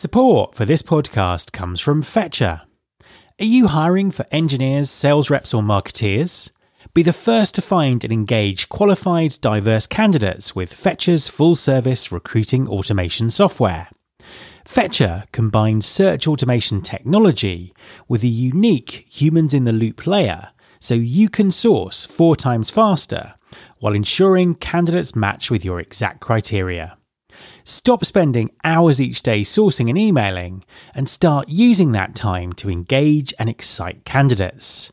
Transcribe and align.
Support 0.00 0.54
for 0.54 0.64
this 0.64 0.80
podcast 0.80 1.52
comes 1.52 1.78
from 1.78 2.00
Fetcher. 2.00 2.62
Are 3.38 3.44
you 3.44 3.66
hiring 3.66 4.10
for 4.10 4.24
engineers, 4.30 4.88
sales 4.88 5.28
reps, 5.28 5.52
or 5.52 5.60
marketeers? 5.60 6.50
Be 6.94 7.02
the 7.02 7.12
first 7.12 7.54
to 7.56 7.60
find 7.60 8.02
and 8.02 8.10
engage 8.10 8.70
qualified, 8.70 9.36
diverse 9.42 9.86
candidates 9.86 10.56
with 10.56 10.72
Fetcher's 10.72 11.28
full 11.28 11.54
service 11.54 12.10
recruiting 12.10 12.66
automation 12.66 13.30
software. 13.30 13.88
Fetcher 14.64 15.24
combines 15.32 15.84
search 15.84 16.26
automation 16.26 16.80
technology 16.80 17.74
with 18.08 18.24
a 18.24 18.26
unique 18.26 19.04
humans 19.06 19.52
in 19.52 19.64
the 19.64 19.70
loop 19.70 20.06
layer 20.06 20.48
so 20.78 20.94
you 20.94 21.28
can 21.28 21.50
source 21.50 22.06
four 22.06 22.36
times 22.36 22.70
faster 22.70 23.34
while 23.80 23.92
ensuring 23.92 24.54
candidates 24.54 25.14
match 25.14 25.50
with 25.50 25.62
your 25.62 25.78
exact 25.78 26.20
criteria. 26.20 26.96
Stop 27.64 28.04
spending 28.04 28.50
hours 28.64 29.00
each 29.00 29.22
day 29.22 29.42
sourcing 29.42 29.88
and 29.88 29.98
emailing 29.98 30.62
and 30.94 31.08
start 31.08 31.48
using 31.48 31.92
that 31.92 32.14
time 32.14 32.52
to 32.54 32.70
engage 32.70 33.34
and 33.38 33.48
excite 33.48 34.04
candidates. 34.04 34.90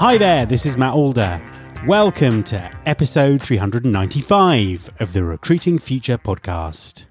Hi 0.00 0.18
there, 0.18 0.44
this 0.44 0.66
is 0.66 0.76
Matt 0.76 0.94
Alder. 0.94 1.40
Welcome 1.86 2.42
to 2.44 2.70
episode 2.84 3.40
395 3.40 4.90
of 4.98 5.12
the 5.12 5.22
Recruiting 5.22 5.78
Future 5.78 6.18
podcast. 6.18 7.06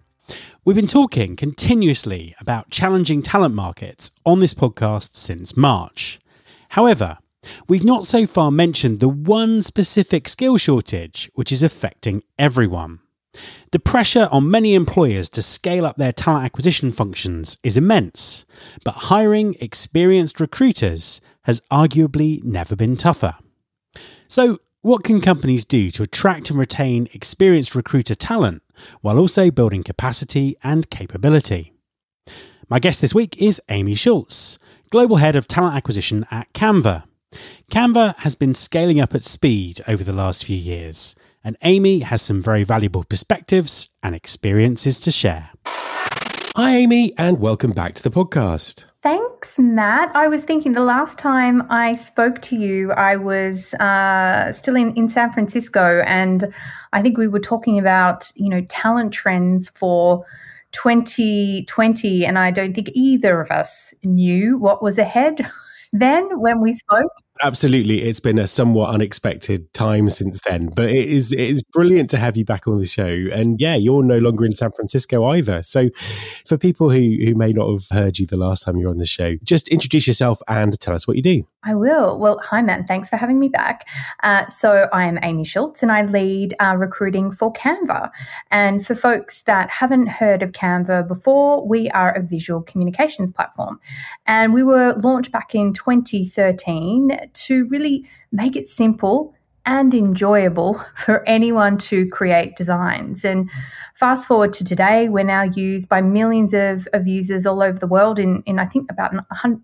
We've 0.66 0.75
been 0.75 0.88
talking 0.88 1.38
continuously 1.38 2.36
about 2.41 2.72
challenging 2.72 3.22
talent 3.22 3.56
markets 3.56 4.11
on 4.25 4.41
this 4.41 4.53
podcast 4.53 5.16
since 5.16 5.56
March. 5.56 6.19
However, 6.69 7.19
We've 7.67 7.83
not 7.83 8.05
so 8.05 8.25
far 8.25 8.52
mentioned 8.52 8.99
the 8.99 9.09
one 9.09 9.61
specific 9.61 10.30
skill 10.30 10.58
shortage 10.58 11.30
which 11.33 11.52
is 11.52 11.63
affecting 11.63 12.23
everyone. 12.38 13.00
The 13.72 13.80
pressure 13.80 14.30
on 14.31 14.52
many 14.52 14.75
employers 14.75 15.30
to 15.31 15.41
scale 15.41 15.85
up 15.85 15.97
their 15.97 16.13
talent 16.13 16.45
acquisition 16.45 16.91
functions 16.91 17.58
is 17.63 17.77
immense, 17.77 18.45
but 18.83 18.94
hiring 18.94 19.55
experienced 19.59 20.39
recruiters 20.39 21.19
has 21.44 21.61
arguably 21.72 22.44
never 22.44 22.75
been 22.75 22.95
tougher. 22.95 23.35
So, 24.28 24.59
what 24.81 25.03
can 25.03 25.22
companies 25.22 25.66
do 25.66 25.91
to 25.91 26.03
attract 26.03 26.50
and 26.50 26.59
retain 26.59 27.07
experienced 27.13 27.73
recruiter 27.73 28.16
talent 28.16 28.61
while 29.02 29.17
also 29.17 29.50
building 29.50 29.81
capacity 29.81 30.55
and 30.63 30.89
capability? 30.89 31.73
My 32.69 32.80
guest 32.80 33.02
this 33.02 33.16
week 33.16 33.41
is 33.41 33.61
Amy 33.69 33.95
Schultz, 33.95 34.59
Global 34.89 35.17
Head 35.17 35.35
of 35.35 35.47
Talent 35.47 35.75
Acquisition 35.75 36.25
at 36.30 36.52
Canva. 36.53 37.03
Canva 37.73 38.16
has 38.19 38.35
been 38.35 38.53
scaling 38.53 39.02
up 39.02 39.16
at 39.16 39.23
speed 39.23 39.81
over 39.88 40.03
the 40.03 40.13
last 40.13 40.45
few 40.45 40.55
years, 40.55 41.16
and 41.43 41.57
Amy 41.63 42.02
has 42.02 42.21
some 42.21 42.39
very 42.39 42.63
valuable 42.63 43.03
perspectives 43.03 43.89
and 44.03 44.13
experiences 44.13 44.99
to 44.99 45.11
share. 45.11 45.49
Hi, 45.66 46.75
Amy, 46.75 47.17
and 47.17 47.39
welcome 47.39 47.71
back 47.71 47.95
to 47.95 48.03
the 48.03 48.11
podcast. 48.11 48.85
Thanks, 49.01 49.57
Matt. 49.57 50.16
I 50.16 50.27
was 50.27 50.44
thinking 50.44 50.73
the 50.73 50.83
last 50.83 51.17
time 51.17 51.63
I 51.71 51.95
spoke 51.95 52.44
to 52.44 52.55
you, 52.55 52.91
I 52.91 53.16
was 53.16 53.73
uh, 53.73 54.53
still 54.53 54.75
in, 54.75 54.94
in 54.94 55.09
San 55.09 55.31
Francisco, 55.31 56.03
and 56.06 56.53
I 56.94 57.01
think 57.01 57.17
we 57.17 57.28
were 57.28 57.39
talking 57.39 57.79
about 57.79 58.31
you 58.35 58.50
know 58.50 58.62
talent 58.69 59.13
trends 59.13 59.69
for 59.69 60.23
2020, 60.73 62.23
and 62.23 62.38
I 62.38 62.51
don't 62.51 62.75
think 62.75 62.91
either 62.94 63.41
of 63.41 63.50
us 63.50 63.95
knew 64.03 64.59
what 64.59 64.83
was 64.83 65.00
ahead 65.00 65.44
then 65.91 66.39
when 66.39 66.62
we 66.62 66.73
spoke. 66.73 67.09
Absolutely, 67.41 68.03
it's 68.03 68.19
been 68.19 68.38
a 68.38 68.45
somewhat 68.47 68.91
unexpected 68.94 69.73
time 69.73 70.07
since 70.09 70.39
then, 70.45 70.69
but 70.75 70.89
it 70.89 71.07
is 71.09 71.31
it 71.31 71.39
is 71.39 71.63
brilliant 71.63 72.09
to 72.11 72.17
have 72.17 72.38
you 72.38 72.45
back 72.45 72.67
on 72.67 72.77
the 72.77 72.85
show. 72.85 73.07
And 73.33 73.59
yeah, 73.59 73.73
you're 73.75 74.03
no 74.03 74.17
longer 74.17 74.45
in 74.45 74.53
San 74.53 74.71
Francisco 74.71 75.25
either. 75.25 75.63
So, 75.63 75.89
for 76.45 76.57
people 76.57 76.91
who 76.91 76.99
who 77.25 77.33
may 77.33 77.51
not 77.51 77.69
have 77.71 77.88
heard 77.89 78.19
you 78.19 78.27
the 78.27 78.38
last 78.38 78.63
time 78.63 78.77
you 78.77 78.85
were 78.85 78.91
on 78.91 78.99
the 78.99 79.05
show, 79.07 79.35
just 79.44 79.67
introduce 79.69 80.05
yourself 80.05 80.41
and 80.47 80.79
tell 80.79 80.94
us 80.94 81.07
what 81.07 81.17
you 81.17 81.23
do. 81.23 81.44
I 81.66 81.75
will. 81.75 82.19
Well, 82.19 82.40
hi, 82.44 82.62
Matt. 82.62 82.88
Thanks 82.88 83.09
for 83.09 83.16
having 83.16 83.40
me 83.40 83.47
back. 83.47 83.88
Uh, 84.22 84.46
so, 84.47 84.90
I 84.91 85.06
am 85.06 85.18
Amy 85.24 85.46
Schultz 85.46 85.81
and 85.81 85.91
I 85.91 86.03
lead 86.03 86.53
uh, 86.59 86.75
recruiting 86.78 87.31
for 87.31 87.53
Canva. 87.53 88.12
And 88.51 88.85
for 88.85 88.96
folks 88.96 89.44
that 89.44 89.69
haven't 89.69 90.07
heard 90.07 90.44
of 90.44 90.51
Canva 90.51 91.07
before, 91.07 91.66
we 91.66 91.90
are 91.91 92.12
a 92.12 92.22
visual 92.22 92.62
communications 92.62 93.31
platform. 93.31 93.79
And 94.25 94.53
we 94.53 94.63
were 94.63 94.94
launched 94.97 95.31
back 95.31 95.56
in 95.56 95.74
2013 95.74 97.29
to 97.31 97.68
really 97.68 98.06
make 98.31 98.56
it 98.56 98.68
simple 98.68 99.34
and 99.66 99.94
enjoyable 99.94 100.74
for 100.96 101.24
anyone 101.28 101.78
to 101.78 102.07
create 102.09 102.56
designs. 102.56 103.24
And 103.24 103.50
fast 103.96 104.28
forward 104.28 104.51
to 104.53 104.66
today, 104.66 105.07
we're 105.07 105.24
now 105.24 105.44
used 105.44 105.88
by 105.88 106.01
millions 106.01 106.53
of, 106.53 106.88
of 106.94 107.07
users 107.07 107.46
all 107.46 107.62
over 107.62 107.79
the 107.79 107.88
world 107.88 108.19
in, 108.19 108.44
in 108.46 108.59
I 108.59 108.66
think, 108.66 108.91
about 108.91 109.13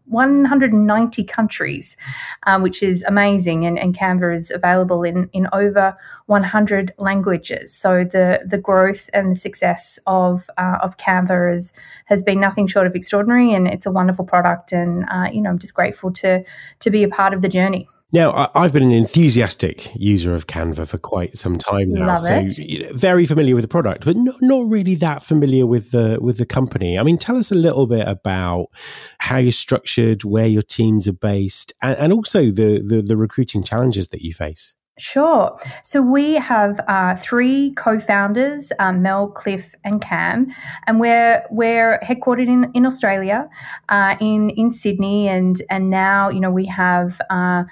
190 0.05 1.23
countries, 1.25 1.97
um, 2.43 2.61
which 2.61 2.81
is 2.81 3.03
amazing. 3.03 3.65
And, 3.65 3.77
and 3.77 3.97
Canva 3.97 4.35
is 4.35 4.51
available 4.51 5.03
in, 5.03 5.29
in 5.33 5.47
over 5.51 5.97
100 6.27 6.93
languages. 6.97 7.73
So 7.73 8.03
the, 8.03 8.41
the 8.45 8.59
growth 8.59 9.09
and 9.13 9.31
the 9.31 9.35
success 9.35 9.99
of, 10.05 10.49
uh, 10.57 10.77
of 10.81 10.97
Canva 10.97 11.55
is, 11.55 11.73
has 12.05 12.23
been 12.23 12.39
nothing 12.39 12.67
short 12.67 12.87
of 12.87 12.95
extraordinary. 12.95 13.53
And 13.53 13.67
it's 13.67 13.85
a 13.85 13.91
wonderful 13.91 14.25
product. 14.25 14.71
And, 14.71 15.05
uh, 15.09 15.29
you 15.31 15.41
know, 15.41 15.49
I'm 15.49 15.59
just 15.59 15.73
grateful 15.73 16.11
to, 16.13 16.45
to 16.79 16.89
be 16.89 17.03
a 17.03 17.09
part 17.09 17.33
of 17.33 17.41
the 17.41 17.49
journey. 17.49 17.89
Now, 18.11 18.49
I've 18.55 18.73
been 18.73 18.81
an 18.81 18.91
enthusiastic 18.91 19.93
user 19.95 20.33
of 20.33 20.47
Canva 20.47 20.87
for 20.87 20.97
quite 20.97 21.37
some 21.37 21.59
time 21.59 21.93
now, 21.93 22.07
Love 22.07 22.21
so 22.21 22.41
know, 22.41 22.93
very 22.93 23.27
familiar 23.27 23.53
with 23.53 23.61
the 23.61 23.67
product, 23.67 24.03
but 24.03 24.17
not, 24.17 24.41
not 24.41 24.67
really 24.67 24.95
that 24.95 25.23
familiar 25.23 25.67
with 25.67 25.91
the 25.91 26.17
with 26.19 26.37
the 26.39 26.45
company. 26.45 26.97
I 26.97 27.03
mean, 27.03 27.19
tell 27.19 27.37
us 27.37 27.51
a 27.51 27.55
little 27.55 27.85
bit 27.85 28.07
about 28.07 28.69
how 29.19 29.37
you're 29.37 29.51
structured, 29.51 30.23
where 30.23 30.47
your 30.47 30.63
teams 30.63 31.07
are 31.07 31.13
based, 31.13 31.71
and, 31.83 31.97
and 31.99 32.13
also 32.13 32.45
the, 32.45 32.81
the 32.83 33.03
the 33.03 33.15
recruiting 33.15 33.63
challenges 33.63 34.07
that 34.07 34.21
you 34.21 34.33
face. 34.33 34.75
Sure. 34.97 35.57
So 35.83 36.01
we 36.01 36.33
have 36.33 36.81
uh, 36.87 37.15
three 37.15 37.73
co-founders, 37.75 38.71
um, 38.79 39.01
Mel, 39.03 39.29
Cliff, 39.29 39.75
and 39.83 40.01
Cam, 40.01 40.47
and 40.87 40.99
we're 40.99 41.45
we're 41.51 41.99
headquartered 41.99 42.47
in 42.47 42.71
in 42.73 42.87
Australia, 42.87 43.47
uh, 43.89 44.15
in 44.19 44.49
in 44.49 44.73
Sydney, 44.73 45.27
and 45.27 45.61
and 45.69 45.91
now 45.91 46.29
you 46.29 46.39
know 46.39 46.49
we 46.49 46.65
have. 46.65 47.21
Uh, 47.29 47.65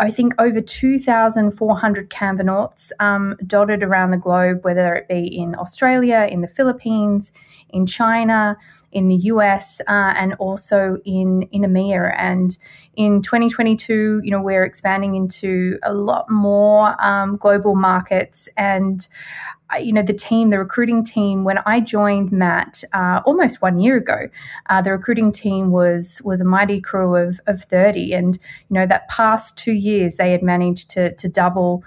I 0.00 0.10
think 0.10 0.32
over 0.38 0.62
2,400 0.62 2.08
Canvanauts 2.08 2.90
um, 3.00 3.36
dotted 3.46 3.82
around 3.82 4.12
the 4.12 4.16
globe, 4.16 4.64
whether 4.64 4.94
it 4.94 5.08
be 5.08 5.26
in 5.26 5.54
Australia, 5.54 6.26
in 6.30 6.40
the 6.40 6.48
Philippines, 6.48 7.32
in 7.68 7.86
China, 7.86 8.56
in 8.92 9.08
the 9.08 9.16
US, 9.16 9.80
uh, 9.82 10.14
and 10.16 10.32
also 10.34 10.96
in, 11.04 11.42
in 11.52 11.62
EMEA. 11.62 12.14
And 12.16 12.56
in 13.00 13.22
2022, 13.22 14.20
you 14.22 14.30
know, 14.30 14.42
we're 14.42 14.62
expanding 14.62 15.14
into 15.14 15.78
a 15.82 15.94
lot 15.94 16.28
more 16.28 16.94
um, 17.02 17.36
global 17.36 17.74
markets. 17.74 18.46
And 18.58 19.06
you 19.78 19.92
know 19.92 20.02
the 20.02 20.12
team 20.12 20.50
the 20.50 20.58
recruiting 20.58 21.04
team 21.04 21.44
when 21.44 21.58
i 21.64 21.78
joined 21.78 22.32
matt 22.32 22.82
uh, 22.92 23.20
almost 23.24 23.62
one 23.62 23.78
year 23.78 23.98
ago 23.98 24.28
uh, 24.68 24.82
the 24.82 24.90
recruiting 24.90 25.30
team 25.30 25.70
was 25.70 26.20
was 26.24 26.40
a 26.40 26.44
mighty 26.44 26.80
crew 26.80 27.14
of, 27.14 27.38
of 27.46 27.62
30 27.62 28.12
and 28.12 28.36
you 28.68 28.74
know 28.74 28.84
that 28.84 29.08
past 29.08 29.56
two 29.56 29.70
years 29.70 30.16
they 30.16 30.32
had 30.32 30.42
managed 30.42 30.90
to, 30.90 31.14
to 31.14 31.28
double 31.28 31.84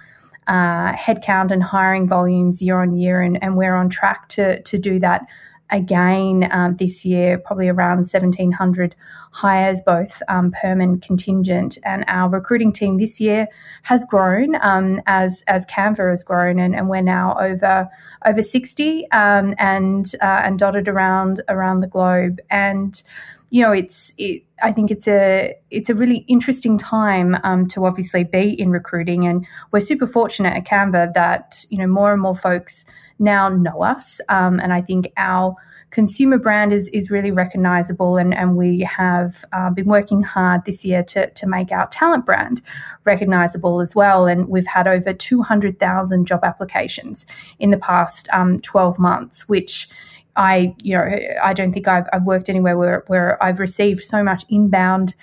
uh, 0.48 0.94
headcount 0.94 1.52
and 1.52 1.62
hiring 1.62 2.08
volumes 2.08 2.62
year 2.62 2.82
on 2.82 2.96
year 2.96 3.22
and, 3.22 3.44
and 3.44 3.58
we're 3.58 3.76
on 3.76 3.90
track 3.90 4.30
to, 4.30 4.62
to 4.62 4.78
do 4.78 4.98
that 5.00 5.28
again 5.74 6.48
um, 6.52 6.78
this 6.78 7.04
year 7.04 7.38
probably 7.38 7.68
around 7.68 7.98
1700 7.98 8.96
hires, 9.34 9.82
both 9.82 10.22
um, 10.30 10.52
perm 10.52 10.80
and 10.80 11.02
contingent. 11.02 11.78
And 11.84 12.06
our 12.08 12.30
recruiting 12.30 12.72
team 12.72 12.98
this 12.98 13.20
year 13.20 13.48
has 13.82 14.06
grown 14.06 14.56
um, 14.62 15.02
as 15.08 15.44
as 15.48 15.66
Canva 15.66 16.10
has 16.10 16.24
grown, 16.24 16.60
and, 16.60 16.76
and 16.76 16.88
we're 16.88 17.02
now 17.02 17.36
over 17.40 17.90
over 18.26 18.42
sixty 18.42 19.10
um, 19.12 19.56
and 19.58 20.14
uh, 20.22 20.42
and 20.44 20.58
dotted 20.58 20.88
around 20.88 21.42
around 21.50 21.82
the 21.82 21.88
globe. 21.88 22.40
And 22.50 23.02
you 23.50 23.62
know, 23.62 23.72
it's 23.72 24.14
it, 24.18 24.44
I 24.62 24.72
think 24.72 24.92
it's 24.92 25.08
a 25.08 25.56
it's 25.72 25.90
a 25.90 25.96
really 25.96 26.26
interesting 26.28 26.78
time 26.78 27.38
um, 27.44 27.68
to 27.70 27.86
obviously 27.86 28.24
be 28.24 28.50
in 28.60 28.72
recruiting, 28.72 29.26
and 29.26 29.46
we're 29.72 29.80
super 29.80 30.08
fortunate 30.08 30.56
at 30.56 30.66
Canva 30.66 31.14
that 31.14 31.66
you 31.70 31.80
know 31.80 31.88
more 31.88 32.14
and 32.14 32.22
more 32.22 32.36
folks 32.36 32.86
now 33.20 33.50
know 33.50 33.84
us, 33.84 34.20
um, 34.30 34.60
and 34.60 34.74
I 34.74 34.82
think 34.82 35.12
our 35.18 35.56
consumer 35.94 36.40
brand 36.40 36.74
is, 36.74 36.88
is 36.90 37.12
really 37.12 37.32
recognizable, 37.32 38.18
and, 38.18 38.34
and 38.34 38.58
we 38.58 38.80
have 38.80 39.46
uh, 39.54 39.70
been 39.70 39.86
working 39.86 40.24
hard 40.24 40.66
this 40.66 40.84
year 40.84 41.04
to, 41.04 41.30
to 41.30 41.48
make 41.48 41.72
our 41.72 41.88
talent 41.88 42.26
brand 42.26 42.62
recognizable 43.06 43.80
as 43.80 43.96
well. 43.96 44.26
And 44.26 44.50
we've 44.50 44.66
had 44.66 44.88
over 44.88 45.14
200,000 45.14 46.26
job 46.26 46.40
applications 46.44 47.28
in 47.60 47.70
the 47.70 47.78
past 47.78 48.28
um, 48.34 48.60
12 48.62 48.98
months, 48.98 49.48
which 49.48 49.88
I, 50.36 50.76
you 50.80 50.98
know, 50.98 51.16
I 51.44 51.54
don't 51.54 51.72
think 51.72 51.88
I've, 51.88 52.06
I've 52.12 52.24
worked 52.24 52.50
anywhere 52.50 52.76
where, 52.76 53.04
where 53.06 53.42
I've 53.42 53.60
received 53.60 54.02
so 54.02 54.24
much 54.24 54.46
inbound 54.50 55.14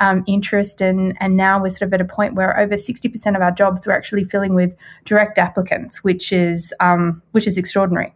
um, 0.00 0.24
interest 0.26 0.80
and 0.80 1.16
and 1.20 1.36
now 1.36 1.60
we're 1.60 1.68
sort 1.68 1.88
of 1.88 1.94
at 1.94 2.00
a 2.00 2.04
point 2.04 2.34
where 2.34 2.58
over 2.58 2.74
60% 2.74 3.36
of 3.36 3.42
our 3.42 3.52
jobs 3.52 3.86
we're 3.86 3.92
actually 3.92 4.24
filling 4.24 4.54
with 4.54 4.74
direct 5.04 5.38
applicants 5.38 6.02
which 6.02 6.32
is 6.32 6.74
um, 6.80 7.22
which 7.32 7.46
is 7.46 7.56
extraordinary 7.56 8.12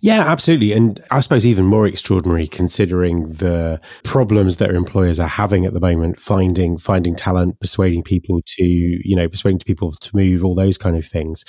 yeah, 0.00 0.20
absolutely. 0.20 0.72
And 0.72 1.02
I 1.10 1.20
suppose 1.20 1.46
even 1.46 1.64
more 1.64 1.86
extraordinary 1.86 2.46
considering 2.46 3.28
the 3.28 3.80
problems 4.02 4.58
that 4.58 4.70
employers 4.70 5.18
are 5.18 5.28
having 5.28 5.64
at 5.64 5.72
the 5.72 5.80
moment, 5.80 6.18
finding 6.18 6.78
finding 6.78 7.16
talent, 7.16 7.60
persuading 7.60 8.02
people 8.02 8.40
to, 8.46 8.64
you 8.64 9.16
know, 9.16 9.28
persuading 9.28 9.60
people 9.60 9.92
to 9.92 10.16
move, 10.16 10.44
all 10.44 10.54
those 10.54 10.76
kind 10.76 10.96
of 10.96 11.06
things. 11.06 11.44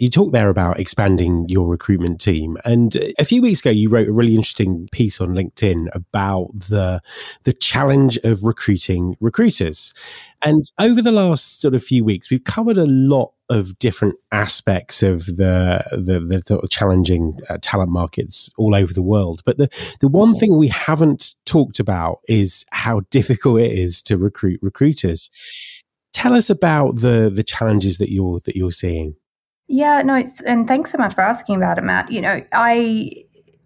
You 0.00 0.10
talked 0.10 0.32
there 0.32 0.50
about 0.50 0.78
expanding 0.78 1.46
your 1.48 1.66
recruitment 1.66 2.20
team. 2.20 2.56
And 2.64 2.96
a 3.18 3.24
few 3.24 3.40
weeks 3.42 3.60
ago 3.60 3.70
you 3.70 3.88
wrote 3.88 4.08
a 4.08 4.12
really 4.12 4.34
interesting 4.34 4.88
piece 4.92 5.20
on 5.20 5.34
LinkedIn 5.34 5.88
about 5.94 6.48
the 6.54 7.00
the 7.44 7.52
challenge 7.52 8.18
of 8.24 8.44
recruiting 8.44 9.16
recruiters. 9.20 9.94
And 10.42 10.64
over 10.78 11.00
the 11.00 11.12
last 11.12 11.60
sort 11.60 11.74
of 11.74 11.82
few 11.82 12.04
weeks, 12.04 12.30
we've 12.30 12.44
covered 12.44 12.76
a 12.76 12.84
lot 12.86 13.32
of 13.50 13.78
different 13.78 14.14
aspects 14.32 15.02
of 15.02 15.26
the 15.26 15.84
the, 15.92 16.20
the 16.20 16.42
sort 16.46 16.64
of 16.64 16.70
challenging 16.70 17.38
uh, 17.48 17.58
talent 17.60 17.90
markets 17.90 18.50
all 18.56 18.74
over 18.74 18.92
the 18.92 19.02
world. 19.02 19.42
But 19.44 19.58
the 19.58 19.68
the 20.00 20.08
one 20.08 20.34
thing 20.34 20.56
we 20.56 20.68
haven't 20.68 21.34
talked 21.44 21.78
about 21.78 22.20
is 22.28 22.64
how 22.72 23.00
difficult 23.10 23.60
it 23.60 23.72
is 23.72 24.02
to 24.02 24.16
recruit 24.16 24.60
recruiters. 24.62 25.30
Tell 26.12 26.34
us 26.34 26.48
about 26.48 27.00
the 27.00 27.30
the 27.32 27.42
challenges 27.42 27.98
that 27.98 28.10
you're 28.10 28.40
that 28.40 28.56
you're 28.56 28.72
seeing. 28.72 29.16
Yeah, 29.66 30.02
no, 30.02 30.22
and 30.44 30.68
thanks 30.68 30.92
so 30.92 30.98
much 30.98 31.14
for 31.14 31.22
asking 31.22 31.56
about 31.56 31.78
it, 31.78 31.84
Matt. 31.84 32.12
You 32.12 32.20
know, 32.20 32.42
I 32.52 33.24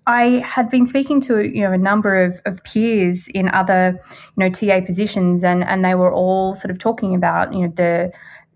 I 0.08 0.42
had 0.44 0.70
been 0.70 0.86
speaking 0.86 1.20
to 1.22 1.46
you 1.46 1.62
know 1.62 1.72
a 1.72 1.78
number 1.78 2.16
of, 2.16 2.40
of 2.46 2.64
peers 2.64 3.28
in 3.28 3.48
other 3.50 4.00
you 4.36 4.44
know 4.44 4.48
TA 4.48 4.80
positions, 4.80 5.44
and 5.44 5.62
and 5.62 5.84
they 5.84 5.94
were 5.94 6.12
all 6.12 6.54
sort 6.56 6.70
of 6.70 6.78
talking 6.78 7.14
about 7.14 7.52
you 7.52 7.60
know 7.60 7.72
the 7.76 8.10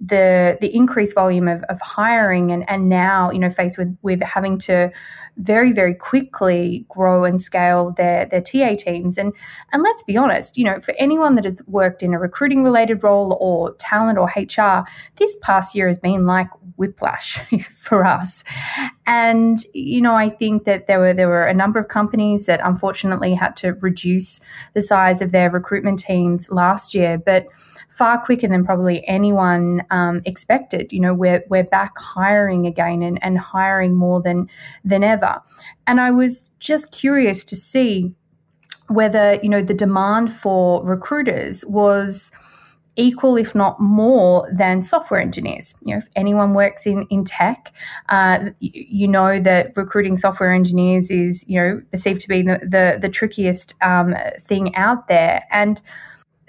the 0.05 0.59
the 0.61 0.75
increased 0.75 1.15
volume 1.15 1.47
of, 1.47 1.63
of 1.65 1.81
hiring 1.81 2.51
and 2.51 2.69
and 2.69 2.89
now 2.89 3.31
you 3.31 3.39
know 3.39 3.51
faced 3.51 3.79
with 3.79 3.97
with 4.03 4.21
having 4.23 4.59
to 4.59 4.91
very 5.37 5.73
very 5.73 5.95
quickly 5.95 6.85
grow 6.89 7.25
and 7.25 7.41
scale 7.41 7.93
their 7.93 8.27
their 8.27 8.41
TA 8.41 8.75
teams. 8.77 9.17
And 9.17 9.33
and 9.73 9.83
let's 9.83 10.03
be 10.03 10.17
honest 10.17 10.59
you 10.59 10.65
know 10.65 10.81
for 10.81 10.93
anyone 10.99 11.37
that 11.37 11.45
has 11.45 11.63
worked 11.69 12.03
in 12.03 12.15
a 12.15 12.19
recruiting 12.19 12.65
related 12.65 13.05
role 13.05 13.39
or 13.41 13.75
talent 13.75 14.19
or 14.19 14.27
HR 14.37 14.85
this 15.17 15.37
past 15.41 15.75
year 15.75 15.87
has 15.87 15.99
been 15.99 16.27
like 16.27 16.49
whiplash 16.77 17.39
for 17.77 18.05
us. 18.05 18.43
And 19.07 19.59
you 19.73 20.01
know 20.01 20.17
I 20.17 20.31
think 20.31 20.65
that 20.65 20.89
there 20.89 20.99
were 20.99 21.15
there 21.15 21.29
were 21.29 21.47
a 21.47 21.55
number 21.55 21.79
of 21.79 21.87
companies 21.87 22.47
that 22.47 22.61
unfortunately 22.65 23.35
had 23.35 23.55
to 23.57 23.75
reduce 23.75 24.41
the 24.75 24.83
size 24.83 25.23
of 25.23 25.31
their 25.31 25.49
recruitment 25.49 26.01
teams 26.01 26.51
last 26.51 26.93
year. 26.93 27.19
But 27.19 27.47
far 27.93 28.25
quicker 28.25 28.49
than 28.49 28.65
probably 28.65 29.07
anyone 29.07 29.85
um, 29.91 30.23
expected. 30.25 30.93
You 30.93 31.01
know, 31.01 31.15
we're 31.15 31.45
we're 31.49 31.65
back 31.65 31.97
hiring 31.99 32.67
again 32.67 33.03
and, 33.03 33.23
and 33.23 33.39
hiring 33.39 33.95
more 33.95 34.21
than 34.21 34.49
than 34.85 35.05
ever. 35.05 35.41
And 35.87 36.01
I 36.01 36.11
was 36.11 36.51
just 36.59 36.91
curious 36.91 37.45
to 37.45 37.57
see 37.57 38.15
whether 38.89 39.39
you 39.43 39.49
know 39.49 39.63
the 39.63 39.75
demand 39.75 40.33
for 40.33 40.85
recruiters 40.85 41.65
was 41.67 42.33
equal, 42.97 43.37
if 43.37 43.55
not 43.55 43.81
more, 43.81 44.51
than 44.53 44.83
software 44.83 45.21
engineers. 45.21 45.75
You 45.83 45.95
know, 45.95 45.99
if 45.99 46.09
anyone 46.17 46.55
works 46.55 46.87
in 46.87 47.03
in 47.11 47.25
tech, 47.25 47.73
uh, 48.09 48.51
you, 48.61 49.07
know 49.07 49.39
that 49.39 49.77
recruiting 49.77 50.17
software 50.17 50.53
engineers 50.53 51.11
is 51.11 51.45
you 51.47 51.61
know 51.61 51.83
perceived 51.91 52.21
to 52.23 52.29
be 52.29 52.41
the 52.41 52.59
the, 52.63 52.99
the 53.01 53.09
trickiest 53.11 53.75
um, 53.83 54.15
thing 54.41 54.75
out 54.77 55.09
there, 55.09 55.45
and 55.51 55.83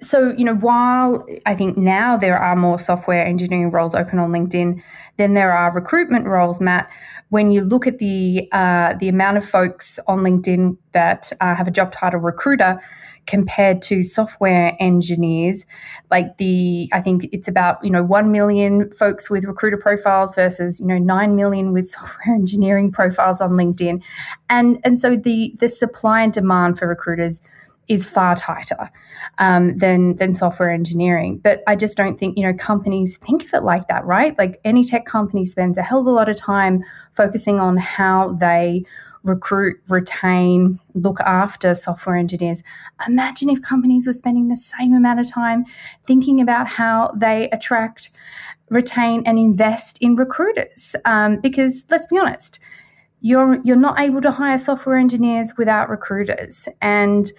so, 0.04 0.34
you 0.38 0.46
know, 0.46 0.56
while 0.56 1.26
I 1.46 1.56
think 1.56 1.78
now 1.78 2.18
there 2.18 2.38
are 2.38 2.56
more 2.56 2.80
software 2.80 3.26
engineering 3.26 3.72
roles 3.72 3.96
open 3.96 4.20
on 4.20 4.32
LinkedIn 4.32 4.82
than 5.18 5.34
there 5.34 5.52
are 5.52 5.74
recruitment 5.74 6.28
roles, 6.28 6.60
Matt, 6.60 6.90
when 7.30 7.52
you 7.52 7.62
look 7.62 7.88
at 7.88 7.98
the 7.98 8.48
uh, 8.52 8.94
the 9.00 9.10
amount 9.10 9.38
of 9.38 9.46
folks 9.46 10.00
on 10.08 10.20
LinkedIn 10.20 10.78
that 10.92 11.32
uh, 11.42 11.56
have 11.56 11.68
a 11.68 11.72
job 11.72 11.92
title 11.92 12.20
recruiter 12.20 12.80
compared 13.26 13.82
to 13.82 14.04
software 14.04 14.76
engineers, 14.80 15.66
like 16.12 16.38
the 16.38 16.90
I 16.94 17.02
think 17.02 17.28
it's 17.32 17.48
about 17.48 17.84
you 17.84 17.90
know 17.90 18.04
one 18.04 18.32
million 18.32 18.92
folks 18.92 19.30
with 19.30 19.46
recruiter 19.46 19.78
profiles 19.78 20.36
versus 20.36 20.80
you 20.80 20.86
know 20.86 20.98
nine 20.98 21.36
million 21.36 21.74
with 21.74 21.90
software 21.96 22.36
engineering 22.36 22.92
profiles 22.92 23.42
on 23.42 23.52
LinkedIn, 23.52 24.02
and 24.50 24.80
and 24.84 25.00
so 25.00 25.16
the 25.16 25.56
the 25.60 25.68
supply 25.68 26.22
and 26.22 26.34
demand 26.34 26.78
for 26.78 26.88
recruiters 26.88 27.42
is 27.88 28.06
far 28.06 28.36
tighter 28.36 28.90
um, 29.38 29.78
than 29.78 30.16
than 30.18 30.34
software 30.34 30.72
engineering. 30.72 31.40
But 31.44 31.64
I 31.68 31.76
just 31.76 31.98
don't 31.98 32.20
think 32.20 32.38
you 32.38 32.44
know 32.44 32.54
companies 32.54 33.18
think 33.18 33.44
of 33.44 33.54
it 33.54 33.64
like 33.64 33.88
that, 33.88 34.06
right? 34.06 34.38
Like 34.38 34.60
any 34.64 34.84
tech 34.84 35.06
company 35.06 35.46
spends 35.46 35.78
a 35.78 35.84
hell 35.84 36.00
of 36.00 36.08
a 36.08 36.12
lot 36.12 36.30
of 36.30 36.36
time 36.36 36.84
focusing 37.14 37.60
on 37.60 37.78
how 37.78 38.34
they 38.34 38.86
recruit, 39.24 39.80
retain, 39.88 40.80
look 40.94 41.20
after 41.22 41.74
software 41.74 42.16
engineers. 42.16 42.62
Imagine 43.08 43.50
if 43.50 43.62
companies 43.62 44.06
were 44.06 44.14
spending 44.14 44.50
the 44.50 44.58
same 44.58 44.94
amount 44.94 45.20
of 45.20 45.30
time 45.30 45.66
thinking 46.06 46.42
about 46.42 46.68
how 46.68 47.12
they 47.16 47.50
attract, 47.52 48.10
retain, 48.70 49.24
and 49.26 49.40
invest 49.40 49.98
in 50.02 50.16
recruiters. 50.16 50.96
Um, 51.06 51.38
because 51.38 51.86
let's 51.90 52.08
be 52.08 52.20
honest, 52.20 52.60
you're 53.22 53.62
you're 53.64 53.78
not 53.78 54.00
able 54.00 54.22
to 54.22 54.32
hire 54.32 54.58
software 54.58 54.98
engineers 54.98 55.54
without 55.58 55.90
recruiters, 55.90 56.68
and 56.82 57.32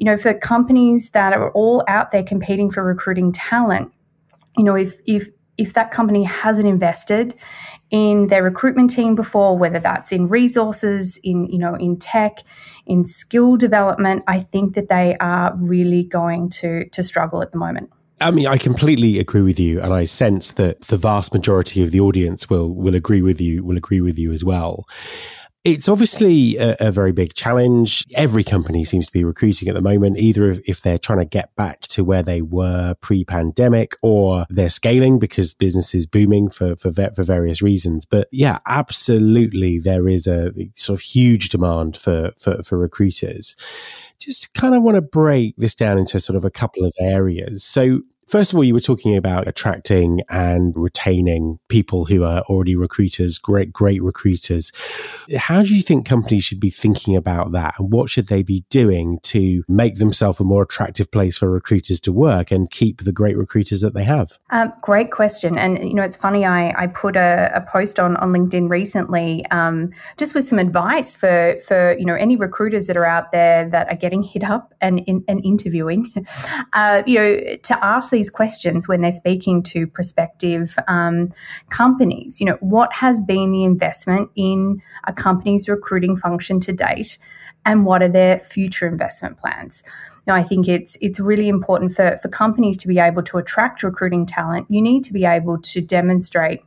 you 0.00 0.06
know, 0.06 0.16
for 0.16 0.32
companies 0.32 1.10
that 1.10 1.34
are 1.34 1.50
all 1.50 1.84
out 1.86 2.10
there 2.10 2.22
competing 2.22 2.70
for 2.70 2.82
recruiting 2.82 3.32
talent, 3.32 3.92
you 4.56 4.64
know, 4.64 4.74
if 4.74 4.98
if 5.04 5.28
if 5.58 5.74
that 5.74 5.90
company 5.90 6.24
hasn't 6.24 6.66
invested 6.66 7.34
in 7.90 8.28
their 8.28 8.42
recruitment 8.42 8.88
team 8.88 9.14
before, 9.14 9.58
whether 9.58 9.78
that's 9.78 10.10
in 10.10 10.26
resources, 10.28 11.18
in 11.22 11.44
you 11.48 11.58
know, 11.58 11.74
in 11.74 11.98
tech, 11.98 12.38
in 12.86 13.04
skill 13.04 13.56
development, 13.56 14.24
I 14.26 14.40
think 14.40 14.74
that 14.74 14.88
they 14.88 15.18
are 15.20 15.54
really 15.58 16.04
going 16.04 16.48
to 16.60 16.88
to 16.88 17.04
struggle 17.04 17.42
at 17.42 17.52
the 17.52 17.58
moment. 17.58 17.90
I 18.22 18.30
mean, 18.30 18.46
I 18.46 18.56
completely 18.56 19.18
agree 19.18 19.42
with 19.42 19.60
you, 19.60 19.82
and 19.82 19.92
I 19.92 20.06
sense 20.06 20.52
that 20.52 20.80
the 20.82 20.96
vast 20.96 21.34
majority 21.34 21.82
of 21.82 21.90
the 21.90 22.00
audience 22.00 22.48
will 22.48 22.70
will 22.70 22.94
agree 22.94 23.20
with 23.20 23.38
you. 23.38 23.62
Will 23.62 23.76
agree 23.76 24.00
with 24.00 24.18
you 24.18 24.32
as 24.32 24.42
well. 24.42 24.86
It's 25.62 25.90
obviously 25.90 26.56
a, 26.56 26.74
a, 26.80 26.90
very 26.90 27.12
big 27.12 27.34
challenge. 27.34 28.06
Every 28.16 28.42
company 28.42 28.82
seems 28.82 29.06
to 29.06 29.12
be 29.12 29.24
recruiting 29.24 29.68
at 29.68 29.74
the 29.74 29.82
moment, 29.82 30.16
either 30.16 30.58
if, 30.66 30.80
they're 30.80 30.98
trying 30.98 31.18
to 31.18 31.26
get 31.26 31.54
back 31.54 31.82
to 31.82 32.02
where 32.02 32.22
they 32.22 32.40
were 32.40 32.94
pre 33.02 33.26
pandemic 33.26 33.94
or 34.00 34.46
they're 34.48 34.70
scaling 34.70 35.18
because 35.18 35.52
business 35.52 35.94
is 35.94 36.06
booming 36.06 36.48
for, 36.48 36.76
for, 36.76 36.90
for 36.90 37.22
various 37.22 37.60
reasons. 37.60 38.06
But 38.06 38.28
yeah, 38.32 38.60
absolutely, 38.66 39.78
there 39.78 40.08
is 40.08 40.26
a 40.26 40.50
sort 40.76 40.98
of 40.98 41.02
huge 41.02 41.50
demand 41.50 41.98
for, 41.98 42.30
for, 42.38 42.62
for 42.62 42.78
recruiters. 42.78 43.54
Just 44.18 44.54
kind 44.54 44.74
of 44.74 44.82
want 44.82 44.94
to 44.94 45.02
break 45.02 45.56
this 45.58 45.74
down 45.74 45.98
into 45.98 46.20
sort 46.20 46.36
of 46.38 46.44
a 46.46 46.50
couple 46.50 46.86
of 46.86 46.94
areas. 46.98 47.62
So, 47.62 48.00
First 48.30 48.52
of 48.52 48.58
all, 48.58 48.62
you 48.62 48.74
were 48.74 48.80
talking 48.80 49.16
about 49.16 49.48
attracting 49.48 50.20
and 50.28 50.72
retaining 50.76 51.58
people 51.66 52.04
who 52.04 52.22
are 52.22 52.42
already 52.42 52.76
recruiters, 52.76 53.38
great, 53.38 53.72
great 53.72 54.00
recruiters. 54.00 54.70
How 55.36 55.64
do 55.64 55.74
you 55.74 55.82
think 55.82 56.06
companies 56.06 56.44
should 56.44 56.60
be 56.60 56.70
thinking 56.70 57.16
about 57.16 57.50
that? 57.50 57.74
And 57.80 57.92
what 57.92 58.08
should 58.08 58.28
they 58.28 58.44
be 58.44 58.64
doing 58.70 59.18
to 59.24 59.64
make 59.66 59.96
themselves 59.96 60.38
a 60.38 60.44
more 60.44 60.62
attractive 60.62 61.10
place 61.10 61.38
for 61.38 61.50
recruiters 61.50 61.98
to 62.02 62.12
work 62.12 62.52
and 62.52 62.70
keep 62.70 63.02
the 63.02 63.10
great 63.10 63.36
recruiters 63.36 63.80
that 63.80 63.94
they 63.94 64.04
have? 64.04 64.38
Um, 64.50 64.72
great 64.80 65.10
question. 65.10 65.58
And, 65.58 65.82
you 65.82 65.94
know, 65.94 66.04
it's 66.04 66.16
funny, 66.16 66.44
I, 66.44 66.72
I 66.80 66.86
put 66.86 67.16
a, 67.16 67.50
a 67.52 67.62
post 67.62 67.98
on, 67.98 68.14
on 68.18 68.32
LinkedIn 68.32 68.70
recently 68.70 69.44
um, 69.50 69.90
just 70.18 70.36
with 70.36 70.46
some 70.46 70.60
advice 70.60 71.16
for, 71.16 71.56
for, 71.66 71.96
you 71.98 72.06
know, 72.06 72.14
any 72.14 72.36
recruiters 72.36 72.86
that 72.86 72.96
are 72.96 73.04
out 73.04 73.32
there 73.32 73.68
that 73.70 73.88
are 73.88 73.96
getting 73.96 74.22
hit 74.22 74.44
up 74.44 74.72
and, 74.80 75.00
in, 75.00 75.24
and 75.26 75.44
interviewing, 75.44 76.12
uh, 76.74 77.02
you 77.06 77.16
know, 77.16 77.56
to 77.64 77.84
ask 77.84 78.10
these 78.20 78.30
questions 78.30 78.86
when 78.86 79.00
they're 79.00 79.12
speaking 79.12 79.62
to 79.62 79.86
prospective 79.86 80.76
um, 80.88 81.32
companies. 81.70 82.38
You 82.38 82.46
know, 82.46 82.58
what 82.60 82.92
has 82.92 83.22
been 83.22 83.50
the 83.50 83.64
investment 83.64 84.30
in 84.36 84.82
a 85.04 85.12
company's 85.12 85.68
recruiting 85.68 86.16
function 86.18 86.60
to 86.60 86.72
date, 86.72 87.16
and 87.64 87.86
what 87.86 88.02
are 88.02 88.08
their 88.08 88.38
future 88.40 88.86
investment 88.86 89.38
plans? 89.38 89.82
Know, 90.26 90.34
I 90.34 90.42
think 90.42 90.68
it's 90.68 90.98
it's 91.00 91.18
really 91.18 91.48
important 91.48 91.94
for, 91.94 92.18
for 92.20 92.28
companies 92.28 92.76
to 92.78 92.88
be 92.88 92.98
able 92.98 93.22
to 93.22 93.38
attract 93.38 93.82
recruiting 93.82 94.26
talent. 94.26 94.66
You 94.68 94.82
need 94.82 95.02
to 95.04 95.14
be 95.14 95.24
able 95.24 95.58
to 95.62 95.80
demonstrate 95.80 96.60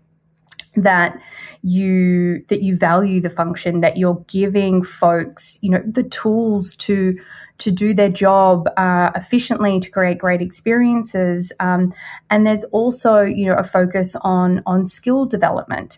that 0.76 1.22
you 1.64 2.44
that 2.50 2.62
you 2.62 2.76
value 2.76 3.22
the 3.22 3.30
function 3.30 3.80
that 3.80 3.98
you're 3.98 4.24
giving 4.28 4.84
folks 4.84 5.58
you 5.62 5.70
know 5.70 5.82
the 5.86 6.04
tools 6.04 6.76
to 6.76 7.18
to 7.58 7.72
do 7.72 7.94
their 7.94 8.10
job 8.10 8.68
uh, 8.76 9.12
efficiently 9.16 9.80
to 9.80 9.90
create 9.90 10.18
great 10.18 10.42
experiences 10.42 11.54
um, 11.62 11.94
and 12.30 12.46
there's 12.46 12.66
also 12.66 13.22
you 13.22 13.46
know 13.46 13.56
a 13.56 13.64
focus 13.64 14.16
on 14.22 14.62
on 14.66 14.86
skill 14.86 15.26
development 15.26 15.98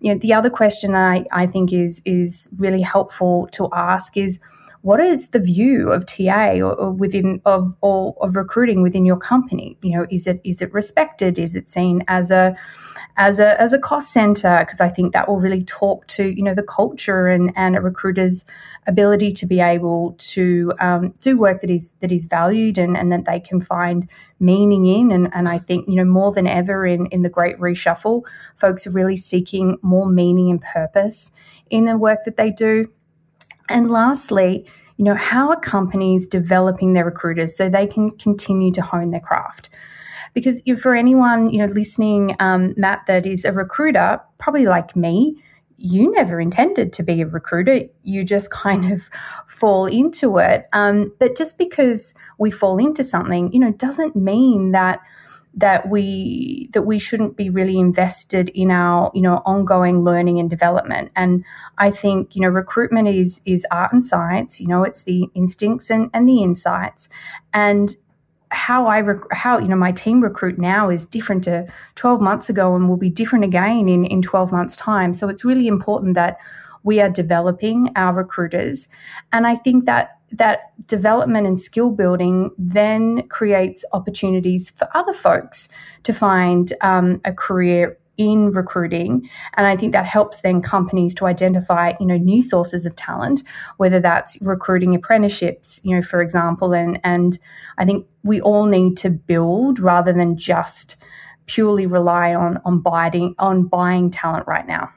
you 0.00 0.12
know 0.12 0.18
the 0.18 0.34
other 0.34 0.50
question 0.50 0.96
I, 0.96 1.24
I 1.30 1.46
think 1.46 1.72
is 1.72 2.02
is 2.04 2.48
really 2.56 2.82
helpful 2.82 3.48
to 3.52 3.68
ask 3.72 4.16
is 4.16 4.40
what 4.84 5.00
is 5.00 5.28
the 5.28 5.40
view 5.40 5.90
of 5.90 6.04
TA 6.04 6.56
or, 6.56 6.74
or 6.74 6.90
within 6.90 7.40
of 7.46 7.74
or 7.80 8.14
of 8.20 8.36
recruiting 8.36 8.82
within 8.82 9.06
your 9.06 9.16
company? 9.16 9.78
You 9.80 9.92
know, 9.92 10.06
is 10.10 10.26
it 10.26 10.42
is 10.44 10.60
it 10.60 10.70
respected? 10.74 11.38
Is 11.38 11.56
it 11.56 11.70
seen 11.70 12.04
as 12.06 12.30
a 12.30 12.54
as 13.16 13.38
a 13.38 13.60
as 13.60 13.72
a 13.72 13.78
cost 13.78 14.12
center? 14.12 14.58
Because 14.60 14.80
I 14.80 14.88
think 14.88 15.12
that 15.12 15.28
will 15.28 15.40
really 15.40 15.64
talk 15.64 16.06
to 16.08 16.26
you 16.26 16.42
know 16.42 16.54
the 16.54 16.62
culture 16.62 17.28
and 17.28 17.52
and 17.56 17.76
a 17.76 17.80
recruiter's 17.80 18.44
ability 18.86 19.32
to 19.32 19.46
be 19.46 19.60
able 19.60 20.14
to 20.18 20.72
um, 20.78 21.14
do 21.20 21.38
work 21.38 21.60
that 21.62 21.70
is 21.70 21.92
that 22.00 22.12
is 22.12 22.26
valued 22.26 22.76
and, 22.76 22.96
and 22.96 23.10
that 23.10 23.24
they 23.24 23.40
can 23.40 23.60
find 23.60 24.08
meaning 24.40 24.86
in. 24.86 25.10
And, 25.10 25.30
and 25.32 25.48
I 25.48 25.58
think 25.58 25.88
you 25.88 25.94
know 25.94 26.04
more 26.04 26.32
than 26.32 26.46
ever 26.46 26.86
in 26.86 27.06
in 27.06 27.22
the 27.22 27.28
great 27.28 27.58
reshuffle, 27.58 28.24
folks 28.56 28.86
are 28.86 28.90
really 28.90 29.16
seeking 29.16 29.78
more 29.82 30.06
meaning 30.06 30.50
and 30.50 30.60
purpose 30.60 31.32
in 31.70 31.84
the 31.84 31.96
work 31.96 32.24
that 32.24 32.36
they 32.36 32.50
do. 32.50 32.90
And 33.68 33.90
lastly, 33.90 34.66
you 34.96 35.04
know, 35.04 35.14
how 35.14 35.50
are 35.50 35.58
companies 35.58 36.26
developing 36.26 36.92
their 36.92 37.04
recruiters 37.04 37.56
so 37.56 37.68
they 37.68 37.86
can 37.86 38.10
continue 38.12 38.72
to 38.72 38.82
hone 38.82 39.10
their 39.10 39.20
craft? 39.20 39.70
Because 40.34 40.60
for 40.80 40.94
anyone, 40.94 41.50
you 41.50 41.58
know, 41.58 41.72
listening, 41.72 42.36
um, 42.40 42.74
Matt, 42.76 43.06
that 43.06 43.24
is 43.24 43.44
a 43.44 43.52
recruiter, 43.52 44.20
probably 44.38 44.66
like 44.66 44.94
me, 44.96 45.42
you 45.76 46.10
never 46.12 46.40
intended 46.40 46.92
to 46.94 47.02
be 47.02 47.20
a 47.20 47.26
recruiter. 47.26 47.82
You 48.02 48.24
just 48.24 48.50
kind 48.50 48.92
of 48.92 49.08
fall 49.46 49.86
into 49.86 50.38
it. 50.38 50.68
Um, 50.72 51.12
but 51.18 51.36
just 51.36 51.58
because 51.58 52.14
we 52.38 52.50
fall 52.50 52.78
into 52.78 53.04
something, 53.04 53.52
you 53.52 53.58
know, 53.58 53.72
doesn't 53.72 54.16
mean 54.16 54.72
that 54.72 55.00
that 55.56 55.88
we 55.88 56.68
that 56.72 56.82
we 56.82 56.98
shouldn't 56.98 57.36
be 57.36 57.48
really 57.48 57.78
invested 57.78 58.48
in 58.50 58.70
our 58.70 59.10
you 59.14 59.22
know 59.22 59.40
ongoing 59.46 60.02
learning 60.02 60.40
and 60.40 60.50
development 60.50 61.10
and 61.14 61.44
i 61.78 61.90
think 61.90 62.34
you 62.34 62.42
know 62.42 62.48
recruitment 62.48 63.06
is 63.06 63.40
is 63.44 63.64
art 63.70 63.92
and 63.92 64.04
science 64.04 64.60
you 64.60 64.66
know 64.66 64.82
it's 64.82 65.04
the 65.04 65.28
instincts 65.34 65.90
and, 65.90 66.10
and 66.12 66.28
the 66.28 66.42
insights 66.42 67.08
and 67.52 67.94
how 68.54 68.86
i 68.86 69.00
rec- 69.00 69.32
how 69.32 69.58
you 69.58 69.68
know 69.68 69.76
my 69.76 69.92
team 69.92 70.22
recruit 70.22 70.58
now 70.58 70.88
is 70.88 71.04
different 71.04 71.44
to 71.44 71.66
12 71.96 72.20
months 72.20 72.48
ago 72.48 72.74
and 72.74 72.88
will 72.88 72.96
be 72.96 73.10
different 73.10 73.44
again 73.44 73.88
in 73.88 74.04
in 74.04 74.22
12 74.22 74.52
months 74.52 74.76
time. 74.76 75.12
So 75.14 75.28
it's 75.28 75.44
really 75.44 75.66
important 75.66 76.14
that 76.14 76.38
we 76.82 77.00
are 77.00 77.10
developing 77.10 77.90
our 77.96 78.14
recruiters. 78.14 78.88
And 79.32 79.46
i 79.46 79.56
think 79.56 79.86
that 79.86 80.18
that 80.32 80.72
development 80.88 81.46
and 81.46 81.60
skill 81.60 81.90
building 81.90 82.50
then 82.58 83.26
creates 83.28 83.84
opportunities 83.92 84.70
for 84.70 84.88
other 84.94 85.12
folks 85.12 85.68
to 86.02 86.12
find 86.12 86.72
um, 86.80 87.20
a 87.24 87.32
career 87.32 87.96
in 88.16 88.50
recruiting. 88.52 89.28
And 89.54 89.66
i 89.66 89.76
think 89.76 89.92
that 89.92 90.06
helps 90.06 90.40
then 90.40 90.62
companies 90.62 91.14
to 91.16 91.26
identify 91.26 91.92
you 92.00 92.06
know 92.06 92.16
new 92.16 92.42
sources 92.42 92.86
of 92.86 92.96
talent 92.96 93.42
whether 93.76 94.00
that's 94.00 94.40
recruiting 94.42 94.94
apprenticeships 94.94 95.80
you 95.84 95.94
know 95.94 96.02
for 96.02 96.20
example. 96.20 96.72
And 96.72 97.00
and 97.04 97.38
i 97.78 97.84
think 97.84 98.06
we 98.22 98.40
all 98.40 98.66
need 98.66 98.96
to 98.98 99.10
build 99.10 99.78
rather 99.78 100.12
than 100.12 100.36
just 100.36 100.96
purely 101.46 101.86
rely 101.86 102.34
on 102.34 102.60
on 102.64 102.80
buying 102.80 103.34
on 103.38 103.64
buying 103.64 104.10
talent 104.10 104.46
right 104.46 104.66
now. 104.66 104.90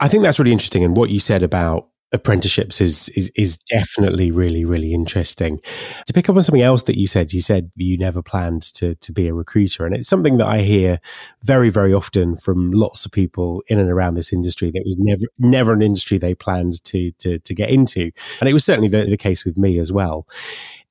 I 0.00 0.08
think 0.08 0.22
that's 0.22 0.38
really 0.38 0.52
interesting 0.52 0.84
and 0.84 0.96
what 0.96 1.10
you 1.10 1.20
said 1.20 1.42
about 1.42 1.88
apprenticeships 2.14 2.80
is, 2.80 3.08
is 3.10 3.30
is 3.34 3.58
mm. 3.58 3.64
definitely 3.66 4.30
really 4.30 4.64
really 4.64 4.94
interesting. 4.94 5.60
To 6.06 6.12
pick 6.12 6.28
up 6.28 6.36
on 6.36 6.42
something 6.42 6.62
else 6.62 6.84
that 6.84 6.96
you 6.96 7.06
said, 7.06 7.32
you 7.32 7.40
said 7.40 7.70
you 7.76 7.98
never 7.98 8.22
planned 8.22 8.62
to 8.74 8.94
to 8.94 9.12
be 9.12 9.28
a 9.28 9.34
recruiter, 9.34 9.84
and 9.84 9.94
it's 9.94 10.08
something 10.08 10.38
that 10.38 10.46
I 10.46 10.60
hear 10.60 11.00
very 11.42 11.68
very 11.68 11.92
often 11.92 12.36
from 12.36 12.72
lots 12.72 13.04
of 13.04 13.12
people 13.12 13.62
in 13.68 13.78
and 13.78 13.90
around 13.90 14.14
this 14.14 14.32
industry. 14.32 14.70
That 14.70 14.84
was 14.86 14.96
never 14.98 15.24
never 15.38 15.72
an 15.72 15.82
industry 15.82 16.16
they 16.16 16.34
planned 16.34 16.82
to 16.84 17.10
to 17.12 17.38
to 17.38 17.54
get 17.54 17.70
into, 17.70 18.10
and 18.40 18.48
it 18.48 18.54
was 18.54 18.64
certainly 18.64 18.88
the, 18.88 19.04
the 19.04 19.16
case 19.16 19.44
with 19.44 19.58
me 19.58 19.78
as 19.78 19.92
well. 19.92 20.26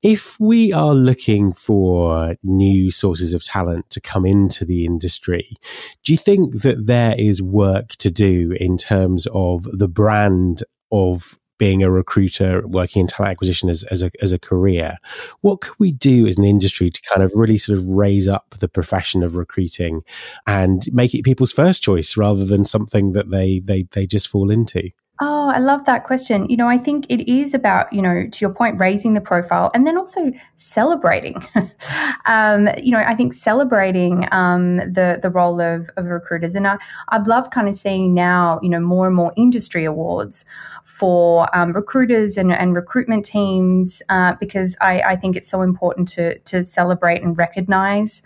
If 0.04 0.38
we 0.38 0.74
are 0.74 0.94
looking 0.94 1.54
for 1.54 2.36
new 2.44 2.92
sources 2.92 3.34
of 3.34 3.42
talent 3.42 3.90
to 3.92 4.02
come 4.02 4.26
into 4.26 4.66
the 4.66 4.84
industry, 4.84 5.56
do 6.04 6.12
you 6.12 6.18
think 6.18 6.62
that 6.64 6.88
there 6.88 7.16
is 7.18 7.42
work 7.42 7.96
to 8.00 8.12
do 8.12 8.54
in 8.60 8.78
terms 8.78 9.30
of 9.34 9.64
the 9.72 9.88
brand 9.88 10.64
of 10.94 11.38
being 11.58 11.84
a 11.84 11.90
recruiter 11.90 12.66
working 12.68 13.02
in 13.02 13.08
talent 13.08 13.32
acquisition 13.32 13.70
as, 13.70 13.84
as, 13.84 14.02
a, 14.02 14.12
as 14.22 14.32
a 14.32 14.40
career. 14.40 14.98
What 15.42 15.62
could 15.62 15.76
we 15.80 15.92
do 15.92 16.28
as 16.28 16.38
an 16.38 16.44
industry 16.44 16.90
to 16.90 17.02
kind 17.02 17.24
of 17.24 17.32
really 17.36 17.58
sort 17.58 17.78
of 17.78 17.88
raise 17.88 18.28
up 18.28 18.56
the 18.60 18.68
profession 18.68 19.24
of 19.24 19.36
recruiting 19.36 20.02
and 20.48 20.84
make 20.92 21.14
it 21.14 21.24
people's 21.24 21.52
first 21.52 21.84
choice 21.84 22.18
rather 22.18 22.46
than 22.46 22.66
something 22.66 23.14
that 23.14 23.30
they, 23.30 23.60
they, 23.60 23.84
they 23.92 24.06
just 24.06 24.28
fall 24.28 24.50
into? 24.50 24.90
Oh, 25.22 25.50
I 25.50 25.60
love 25.60 25.86
that 25.86 26.06
question. 26.06 26.50
You 26.50 26.58
know, 26.58 26.68
I 26.68 26.78
think 26.80 27.06
it 27.08 27.32
is 27.32 27.54
about, 27.54 27.94
you 27.94 28.02
know, 28.02 28.28
to 28.28 28.42
your 28.42 28.50
point, 28.50 28.80
raising 28.80 29.14
the 29.14 29.22
profile 29.22 29.70
and 29.76 29.86
then 29.86 29.96
also 29.96 30.32
celebrating. 30.58 31.46
um, 32.26 32.68
you 32.82 32.92
know, 32.92 32.98
I 32.98 33.14
think 33.14 33.34
celebrating 33.34 34.28
um, 34.32 34.78
the 34.78 35.20
the 35.22 35.30
role 35.30 35.62
of, 35.62 35.88
of 35.98 36.06
recruiters. 36.06 36.56
And 36.56 36.68
I, 36.68 36.78
I've 37.10 37.28
loved 37.28 37.54
kind 37.54 37.70
of 37.70 37.76
seeing 37.76 38.16
now, 38.16 38.60
you 38.64 38.70
know, 38.70 38.80
more 38.80 39.06
and 39.06 39.16
more 39.16 39.32
industry 39.38 39.86
awards 39.86 40.46
for 40.84 41.48
um, 41.56 41.74
recruiters 41.74 42.36
and, 42.36 42.52
and 42.52 42.74
recruitment 42.76 43.24
teams 43.24 44.02
uh, 44.10 44.34
because 44.40 44.76
I, 44.82 45.02
I 45.02 45.16
think 45.16 45.36
it's 45.36 45.48
so 45.48 45.62
important 45.62 46.08
to 46.10 46.40
to 46.40 46.64
celebrate 46.64 47.22
and 47.22 47.38
recognize, 47.38 48.24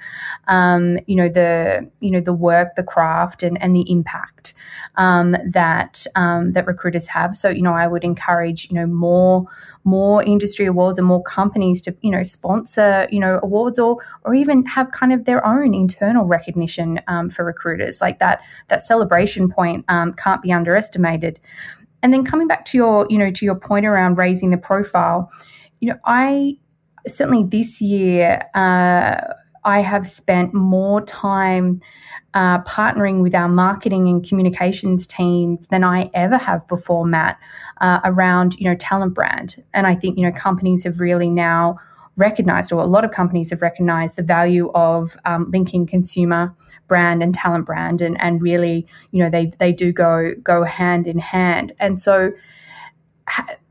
um, 0.48 1.00
you 1.06 1.18
know, 1.18 1.28
the 1.28 1.92
you 2.00 2.12
know 2.12 2.22
the 2.22 2.34
work, 2.34 2.76
the 2.76 2.84
craft, 2.84 3.44
and 3.44 3.62
and 3.62 3.76
the 3.76 3.92
impact 3.92 4.54
um, 4.98 5.36
that 5.46 6.06
um, 6.16 6.52
that 6.52 6.68
recruiters 6.68 7.08
have. 7.08 7.36
So 7.36 7.50
you 7.50 7.62
know, 7.62 7.74
I 7.74 7.88
would 7.88 8.04
encourage 8.04 8.70
you 8.70 8.76
know 8.76 8.88
more 8.88 9.46
more 9.84 10.24
industry 10.24 10.66
awards 10.66 11.00
and 11.00 11.08
more 11.08 11.24
companies 11.24 11.82
to 11.82 11.96
you 12.02 12.12
know 12.12 12.24
sponsor 12.24 13.08
you 13.12 13.20
know 13.20 13.40
awards 13.44 13.80
or 13.80 13.98
or 14.26 14.36
even 14.36 14.66
have 14.66 14.92
kind 14.92 15.14
of 15.14 15.26
their 15.26 15.46
own 15.46 15.74
internal 15.74 16.26
recognition 16.26 17.00
um, 17.08 17.30
for 17.30 17.46
recruiters. 17.46 18.02
Like 18.02 18.20
that 18.20 18.42
that 18.68 18.86
celebration 18.86 19.50
point 19.50 19.86
um, 19.88 20.14
can't 20.14 20.42
be 20.42 20.52
underestimated. 20.52 21.40
And 22.04 22.14
then 22.14 22.24
coming 22.24 22.48
back 22.48 22.66
to 22.66 22.78
your 22.78 23.08
you 23.10 23.18
know 23.18 23.32
to 23.32 23.46
your 23.46 23.56
point 23.56 23.86
around 23.86 24.18
raising 24.18 24.50
the 24.50 24.58
profile, 24.58 25.32
you 25.80 25.90
know, 25.90 25.98
I 26.06 26.58
certainly 27.08 27.44
this 27.44 27.82
year 27.82 28.42
uh, 28.54 29.34
I 29.64 29.82
have 29.82 30.08
spent 30.08 30.54
more 30.54 31.02
time 31.02 31.82
uh, 32.34 32.62
partnering 32.64 33.22
with 33.22 33.34
our 33.34 33.48
marketing 33.48 34.08
and 34.08 34.28
communications 34.28 35.08
teams 35.08 35.68
than 35.68 35.84
I 35.84 36.10
ever 36.14 36.38
have 36.38 36.68
before, 36.68 37.06
Matt, 37.06 37.40
uh, 37.82 38.00
around 38.04 38.56
you 38.60 38.70
know 38.70 38.76
talent 38.76 39.14
brand. 39.14 39.64
And 39.74 39.88
I 39.88 39.96
think 39.96 40.18
you 40.18 40.26
know 40.26 40.32
companies 40.32 40.84
have 40.84 41.00
really 41.00 41.30
now 41.30 41.78
recognized, 42.16 42.72
or 42.72 42.82
a 42.82 42.88
lot 42.88 43.06
of 43.06 43.12
companies 43.12 43.50
have 43.52 43.62
recognized, 43.62 44.16
the 44.16 44.24
value 44.24 44.72
of 44.74 45.16
um, 45.26 45.50
linking 45.52 45.86
consumer 45.86 46.56
brand 46.88 47.22
and 47.22 47.34
talent 47.34 47.66
brand, 47.66 48.02
and 48.02 48.20
and 48.22 48.42
really 48.42 48.88
you 49.12 49.24
know 49.24 49.30
they 49.30 49.52
they 49.60 49.72
do 49.72 49.92
go 49.92 50.34
go 50.44 50.64
hand 50.64 51.08
in 51.08 51.20
hand. 51.20 51.74
And 51.80 52.02
so 52.02 52.32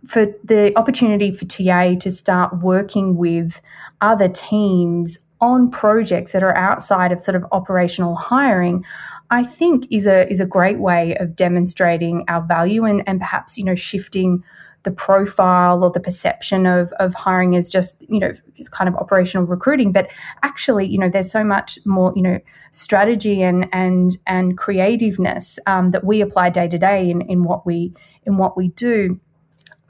for 0.06 0.26
the 0.44 0.76
opportunity 0.76 1.32
for 1.32 1.44
TA 1.46 1.94
to 1.94 2.10
start 2.10 2.60
working 2.60 3.16
with 3.16 3.60
other 4.00 4.28
teams 4.28 5.18
on 5.40 5.70
projects 5.70 6.32
that 6.32 6.42
are 6.42 6.56
outside 6.56 7.12
of 7.12 7.20
sort 7.20 7.34
of 7.34 7.44
operational 7.52 8.14
hiring, 8.14 8.84
I 9.30 9.44
think 9.44 9.86
is 9.90 10.06
a 10.06 10.30
is 10.30 10.40
a 10.40 10.46
great 10.46 10.78
way 10.78 11.16
of 11.16 11.36
demonstrating 11.36 12.24
our 12.28 12.42
value 12.42 12.84
and, 12.84 13.02
and 13.06 13.20
perhaps, 13.20 13.58
you 13.58 13.64
know, 13.64 13.74
shifting 13.74 14.44
the 14.84 14.90
profile 14.92 15.82
or 15.82 15.90
the 15.90 15.98
perception 15.98 16.64
of, 16.64 16.92
of 17.00 17.12
hiring 17.12 17.56
as 17.56 17.68
just, 17.68 18.08
you 18.08 18.20
know, 18.20 18.32
it's 18.54 18.68
kind 18.68 18.88
of 18.88 18.94
operational 18.94 19.44
recruiting. 19.44 19.90
But 19.90 20.08
actually, 20.44 20.86
you 20.86 20.96
know, 20.96 21.08
there's 21.08 21.30
so 21.30 21.42
much 21.42 21.80
more, 21.84 22.12
you 22.14 22.22
know, 22.22 22.38
strategy 22.70 23.42
and 23.42 23.68
and 23.72 24.16
and 24.26 24.56
creativeness 24.56 25.58
um, 25.66 25.90
that 25.90 26.04
we 26.04 26.20
apply 26.20 26.50
day 26.50 26.68
to 26.68 26.78
day 26.78 27.10
in, 27.10 27.20
in 27.22 27.42
what 27.42 27.66
we 27.66 27.92
in 28.24 28.36
what 28.36 28.56
we 28.56 28.68
do. 28.68 29.20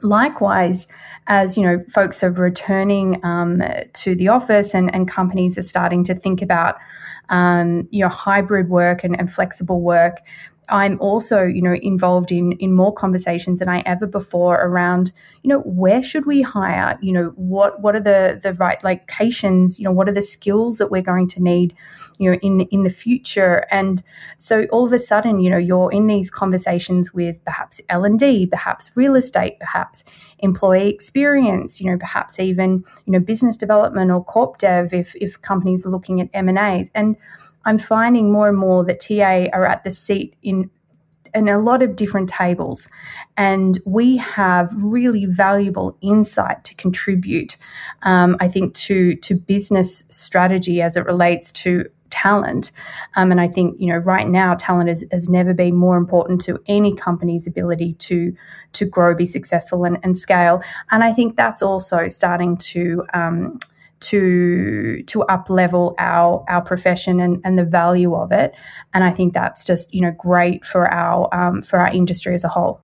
Likewise, 0.01 0.87
as 1.27 1.57
you 1.57 1.63
know, 1.63 1.83
folks 1.89 2.23
are 2.23 2.31
returning 2.31 3.23
um, 3.25 3.63
to 3.93 4.15
the 4.15 4.27
office 4.27 4.73
and, 4.73 4.93
and 4.93 5.07
companies 5.07 5.57
are 5.57 5.63
starting 5.63 6.03
to 6.05 6.13
think 6.13 6.41
about 6.41 6.77
um, 7.29 7.87
you 7.91 8.01
know 8.01 8.09
hybrid 8.09 8.69
work 8.69 9.03
and, 9.03 9.19
and 9.19 9.31
flexible 9.31 9.81
work. 9.81 10.21
I'm 10.69 10.99
also, 10.99 11.43
you 11.43 11.61
know, 11.61 11.75
involved 11.75 12.31
in 12.31 12.51
in 12.53 12.73
more 12.73 12.93
conversations 12.93 13.59
than 13.59 13.69
I 13.69 13.81
ever 13.85 14.05
before 14.05 14.55
around, 14.55 15.13
you 15.41 15.49
know, 15.49 15.61
where 15.61 16.03
should 16.03 16.25
we 16.25 16.41
hire? 16.41 16.97
You 17.01 17.13
know, 17.13 17.25
what 17.35 17.81
what 17.81 17.95
are 17.95 18.01
the 18.01 18.39
the 18.41 18.53
right 18.53 18.83
locations? 18.83 19.79
You 19.79 19.85
know, 19.85 19.91
what 19.91 20.09
are 20.09 20.13
the 20.13 20.21
skills 20.21 20.77
that 20.77 20.91
we're 20.91 21.01
going 21.01 21.27
to 21.29 21.41
need, 21.41 21.73
you 22.17 22.31
know, 22.31 22.37
in 22.41 22.61
in 22.61 22.83
the 22.83 22.89
future? 22.89 23.65
And 23.71 24.01
so 24.37 24.65
all 24.71 24.85
of 24.85 24.93
a 24.93 24.99
sudden, 24.99 25.39
you 25.39 25.49
know, 25.49 25.57
you're 25.57 25.91
in 25.91 26.07
these 26.07 26.29
conversations 26.29 27.13
with 27.13 27.43
perhaps 27.45 27.81
L 27.89 28.05
and 28.05 28.19
D, 28.19 28.45
perhaps 28.45 28.95
real 28.95 29.15
estate, 29.15 29.59
perhaps 29.59 30.03
employee 30.39 30.89
experience, 30.89 31.81
you 31.81 31.89
know, 31.89 31.97
perhaps 31.97 32.39
even 32.39 32.83
you 33.05 33.13
know 33.13 33.19
business 33.19 33.57
development 33.57 34.11
or 34.11 34.23
corp 34.23 34.57
dev 34.57 34.93
if 34.93 35.15
if 35.15 35.41
companies 35.41 35.85
are 35.85 35.89
looking 35.89 36.21
at 36.21 36.29
M 36.33 36.49
and 36.49 36.89
and 36.93 37.15
I'm 37.65 37.77
finding 37.77 38.31
more 38.31 38.47
and 38.47 38.57
more 38.57 38.85
that 38.85 39.01
TA 39.01 39.49
are 39.51 39.65
at 39.65 39.83
the 39.83 39.91
seat 39.91 40.35
in 40.41 40.69
in 41.35 41.47
a 41.49 41.59
lot 41.59 41.83
of 41.83 41.95
different 41.95 42.29
tables 42.29 42.87
and 43.35 43.79
we 43.85 44.17
have 44.17 44.71
really 44.75 45.25
valuable 45.25 45.97
insight 46.01 46.63
to 46.63 46.73
contribute 46.75 47.57
um, 48.03 48.37
i 48.39 48.47
think 48.47 48.73
to 48.73 49.15
to 49.17 49.35
business 49.35 50.03
strategy 50.09 50.81
as 50.81 50.97
it 50.97 51.05
relates 51.05 51.51
to 51.51 51.85
talent. 52.09 52.71
Um, 53.15 53.31
and 53.31 53.41
i 53.41 53.47
think 53.47 53.79
you 53.79 53.87
know 53.87 53.97
right 53.99 54.27
now 54.27 54.55
talent 54.55 54.89
has, 54.89 55.03
has 55.11 55.29
never 55.29 55.53
been 55.53 55.75
more 55.75 55.97
important 55.97 56.41
to 56.41 56.61
any 56.67 56.93
company's 56.95 57.47
ability 57.47 57.93
to 57.93 58.35
to 58.73 58.85
grow 58.85 59.15
be 59.15 59.25
successful 59.25 59.83
and, 59.85 59.97
and 60.03 60.17
scale. 60.17 60.61
And 60.91 61.03
i 61.03 61.13
think 61.13 61.35
that's 61.35 61.61
also 61.61 62.07
starting 62.07 62.57
to 62.57 63.03
um, 63.13 63.59
to 63.99 65.01
to 65.03 65.23
up 65.23 65.49
level 65.49 65.95
our 65.97 66.45
our 66.47 66.61
profession 66.61 67.19
and, 67.19 67.41
and 67.43 67.57
the 67.57 67.65
value 67.65 68.13
of 68.15 68.31
it. 68.31 68.55
And 68.93 69.03
i 69.03 69.11
think 69.11 69.33
that's 69.33 69.65
just 69.65 69.93
you 69.93 70.01
know 70.01 70.11
great 70.11 70.65
for 70.65 70.91
our 70.91 71.33
um, 71.33 71.61
for 71.61 71.79
our 71.79 71.91
industry 71.91 72.33
as 72.33 72.43
a 72.43 72.49
whole. 72.49 72.81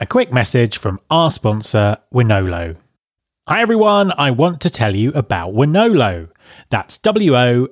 A 0.00 0.06
quick 0.06 0.32
message 0.32 0.78
from 0.78 1.00
our 1.10 1.30
sponsor 1.30 1.98
Wonolo 2.14 2.76
hi 3.48 3.62
everyone 3.62 4.12
i 4.18 4.30
want 4.30 4.60
to 4.60 4.68
tell 4.68 4.94
you 4.94 5.10
about 5.12 5.54
Wonolo. 5.54 6.30
that's 6.68 6.98
w-o-n-o-l-o 6.98 7.64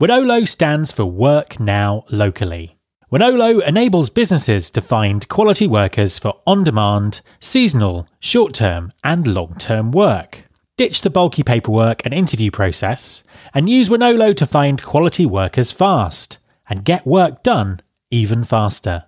Wonolo 0.00 0.48
stands 0.48 0.90
for 0.90 1.04
work 1.04 1.60
now 1.60 2.04
locally 2.10 2.76
Wonolo 3.12 3.62
enables 3.62 4.10
businesses 4.10 4.68
to 4.70 4.80
find 4.80 5.28
quality 5.28 5.68
workers 5.68 6.18
for 6.18 6.34
on 6.44 6.64
demand, 6.64 7.20
seasonal, 7.38 8.08
short 8.18 8.52
term, 8.54 8.90
and 9.04 9.28
long 9.28 9.54
term 9.58 9.92
work. 9.92 10.46
Ditch 10.76 11.02
the 11.02 11.10
bulky 11.10 11.44
paperwork 11.44 12.04
and 12.04 12.12
interview 12.12 12.50
process 12.50 13.22
and 13.54 13.68
use 13.68 13.88
Wonolo 13.88 14.34
to 14.38 14.46
find 14.46 14.82
quality 14.82 15.24
workers 15.26 15.70
fast 15.70 16.38
and 16.68 16.84
get 16.84 17.06
work 17.06 17.44
done 17.44 17.80
even 18.10 18.42
faster. 18.42 19.04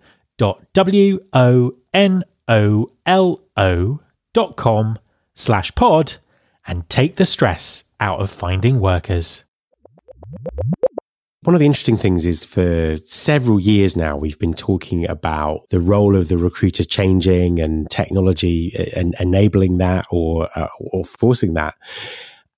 slash 5.34 5.74
pod 5.74 6.16
and 6.66 6.88
take 6.88 7.16
the 7.16 7.26
stress 7.26 7.84
out 8.00 8.20
of 8.20 8.30
finding 8.30 8.80
workers. 8.80 9.44
One 11.42 11.54
of 11.54 11.60
the 11.60 11.66
interesting 11.66 11.96
things 11.96 12.26
is 12.26 12.44
for 12.44 12.98
several 13.04 13.60
years 13.60 13.96
now, 13.96 14.16
we've 14.16 14.38
been 14.38 14.54
talking 14.54 15.08
about 15.08 15.68
the 15.70 15.80
role 15.80 16.16
of 16.16 16.28
the 16.28 16.36
recruiter 16.36 16.84
changing 16.84 17.60
and 17.60 17.88
technology 17.90 18.90
and 18.94 19.14
enabling 19.20 19.78
that 19.78 20.06
or, 20.10 20.48
uh, 20.58 20.68
or 20.78 21.04
forcing 21.04 21.54
that. 21.54 21.74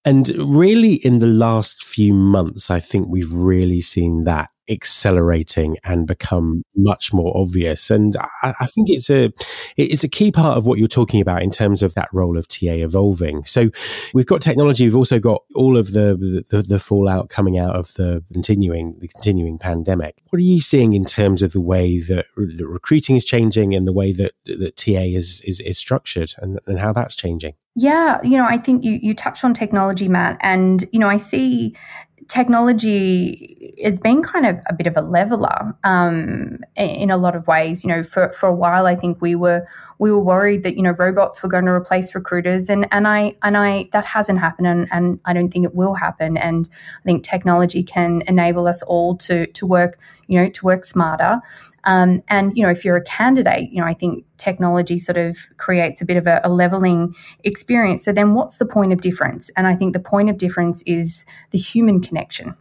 And 0.04 0.30
really, 0.30 0.94
in 0.94 1.18
the 1.18 1.26
last 1.26 1.84
few 1.84 2.14
months, 2.14 2.70
I 2.70 2.80
think 2.80 3.08
we've 3.08 3.32
really 3.32 3.82
seen 3.82 4.24
that 4.24 4.48
accelerating 4.70 5.76
and 5.84 6.06
become 6.06 6.62
much 6.76 7.12
more 7.12 7.36
obvious. 7.36 7.90
And 7.90 8.16
I, 8.42 8.54
I, 8.60 8.66
think 8.66 8.88
it's 8.88 9.10
a 9.10 9.32
it's 9.76 10.04
a 10.04 10.08
key 10.08 10.30
part 10.30 10.56
of 10.56 10.66
what 10.66 10.78
you're 10.78 10.88
talking 10.88 11.20
about 11.20 11.42
in 11.42 11.50
terms 11.50 11.82
of 11.82 11.94
that 11.94 12.08
role 12.12 12.38
of 12.38 12.48
TA 12.48 12.72
evolving. 12.72 13.44
So 13.44 13.70
we've 14.14 14.26
got 14.26 14.40
technology. 14.40 14.84
We've 14.84 14.96
also 14.96 15.18
got 15.18 15.42
all 15.54 15.76
of 15.76 15.92
the 15.92 16.44
the, 16.50 16.62
the 16.62 16.78
fallout 16.78 17.28
coming 17.28 17.58
out 17.58 17.74
of 17.74 17.92
the 17.94 18.24
continuing 18.32 18.96
the 19.00 19.08
continuing 19.08 19.58
pandemic. 19.58 20.22
What 20.30 20.38
are 20.38 20.42
you 20.42 20.60
seeing 20.60 20.92
in 20.94 21.04
terms 21.04 21.42
of 21.42 21.52
the 21.52 21.60
way 21.60 21.98
that 22.00 22.26
recruiting 22.36 23.16
is 23.16 23.24
changing 23.24 23.74
and 23.74 23.86
the 23.86 23.92
way 23.92 24.12
that 24.12 24.32
that 24.46 24.76
TA 24.76 25.00
is 25.00 25.40
is, 25.42 25.60
is 25.60 25.78
structured 25.78 26.32
and, 26.38 26.60
and 26.66 26.78
how 26.78 26.92
that's 26.92 27.16
changing? 27.16 27.54
Yeah, 27.76 28.18
you 28.24 28.36
know, 28.36 28.44
I 28.44 28.58
think 28.58 28.84
you 28.84 28.98
you 29.00 29.14
touched 29.14 29.44
on 29.44 29.54
technology, 29.54 30.08
Matt, 30.08 30.38
and 30.40 30.84
you 30.92 30.98
know, 30.98 31.08
I 31.08 31.16
see 31.18 31.76
technology 32.28 33.74
has 33.82 33.98
been 33.98 34.22
kind 34.22 34.46
of 34.46 34.58
a 34.66 34.72
bit 34.72 34.86
of 34.86 34.96
a 34.96 35.00
leveler 35.00 35.74
um, 35.84 36.58
in 36.76 37.10
a 37.10 37.16
lot 37.16 37.34
of 37.34 37.46
ways. 37.46 37.84
You 37.84 37.88
know, 37.88 38.02
for, 38.02 38.30
for 38.32 38.48
a 38.48 38.54
while, 38.54 38.86
I 38.86 38.94
think 38.94 39.20
we 39.20 39.34
were 39.34 39.66
we 39.98 40.10
were 40.10 40.20
worried 40.20 40.62
that 40.62 40.76
you 40.76 40.82
know 40.82 40.92
robots 40.92 41.42
were 41.42 41.48
going 41.48 41.66
to 41.66 41.72
replace 41.72 42.14
recruiters, 42.14 42.70
and 42.70 42.86
and 42.90 43.06
I 43.06 43.36
and 43.42 43.56
I 43.56 43.88
that 43.92 44.04
hasn't 44.04 44.38
happened, 44.38 44.66
and, 44.66 44.88
and 44.90 45.20
I 45.24 45.32
don't 45.32 45.48
think 45.48 45.64
it 45.64 45.74
will 45.74 45.94
happen. 45.94 46.36
And 46.36 46.68
I 47.00 47.04
think 47.04 47.24
technology 47.24 47.82
can 47.82 48.22
enable 48.26 48.66
us 48.66 48.82
all 48.82 49.16
to 49.18 49.46
to 49.46 49.66
work 49.66 49.98
you 50.30 50.38
know 50.38 50.48
to 50.48 50.64
work 50.64 50.84
smarter. 50.84 51.42
Um, 51.84 52.22
and 52.28 52.56
you 52.56 52.62
know, 52.62 52.70
if 52.70 52.84
you're 52.84 52.96
a 52.96 53.04
candidate, 53.04 53.70
you 53.70 53.80
know, 53.80 53.86
I 53.86 53.94
think 53.94 54.24
technology 54.36 54.98
sort 54.98 55.16
of 55.16 55.38
creates 55.56 56.02
a 56.02 56.04
bit 56.04 56.16
of 56.16 56.26
a, 56.26 56.40
a, 56.44 56.50
leveling 56.50 57.14
experience. 57.44 58.04
So 58.04 58.12
then, 58.12 58.34
what's 58.34 58.58
the 58.58 58.66
point 58.66 58.92
of 58.92 59.00
difference? 59.00 59.50
And 59.56 59.66
I 59.66 59.74
think 59.74 59.94
the 59.94 60.00
point 60.00 60.28
of 60.28 60.36
difference 60.36 60.82
is 60.82 61.24
the 61.50 61.58
human 61.58 62.00
connection 62.00 62.54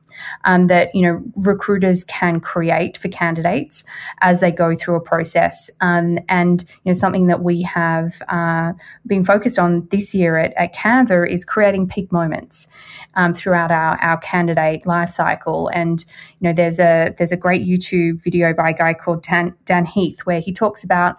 um, 0.45 0.67
that 0.67 0.95
you 0.95 1.01
know 1.01 1.21
recruiters 1.35 2.05
can 2.05 2.39
create 2.39 2.97
for 2.97 3.09
candidates 3.09 3.83
as 4.21 4.39
they 4.39 4.51
go 4.51 4.73
through 4.73 4.95
a 4.95 5.01
process. 5.01 5.69
Um, 5.81 6.19
and 6.29 6.63
you 6.83 6.93
know, 6.93 6.93
something 6.93 7.27
that 7.27 7.43
we 7.43 7.61
have 7.63 8.21
uh, 8.29 8.71
been 9.05 9.25
focused 9.25 9.59
on 9.59 9.85
this 9.91 10.13
year 10.13 10.37
at, 10.37 10.53
at 10.53 10.73
Canva 10.73 11.29
is 11.29 11.43
creating 11.43 11.89
peak 11.89 12.09
moments 12.11 12.67
um, 13.15 13.33
throughout 13.33 13.71
our, 13.71 13.97
our 14.01 14.17
candidate 14.17 14.85
life 14.85 15.09
cycle. 15.09 15.69
And 15.69 16.03
you 16.39 16.47
know, 16.47 16.53
there's 16.53 16.79
a 16.79 17.13
there's 17.17 17.31
a 17.31 17.37
great 17.37 17.65
YouTube 17.65 18.21
video 18.21 18.53
by 18.53 18.71
a 18.71 18.73
guy 18.73 18.93
called 18.93 19.23
Dan, 19.23 19.55
Dan 19.65 19.85
Heath 19.85 20.21
where 20.25 20.39
he 20.39 20.53
talks 20.53 20.83
about 20.83 21.17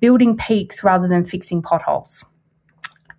building 0.00 0.36
peaks 0.36 0.82
rather 0.82 1.08
than 1.08 1.24
fixing 1.24 1.62
potholes 1.62 2.24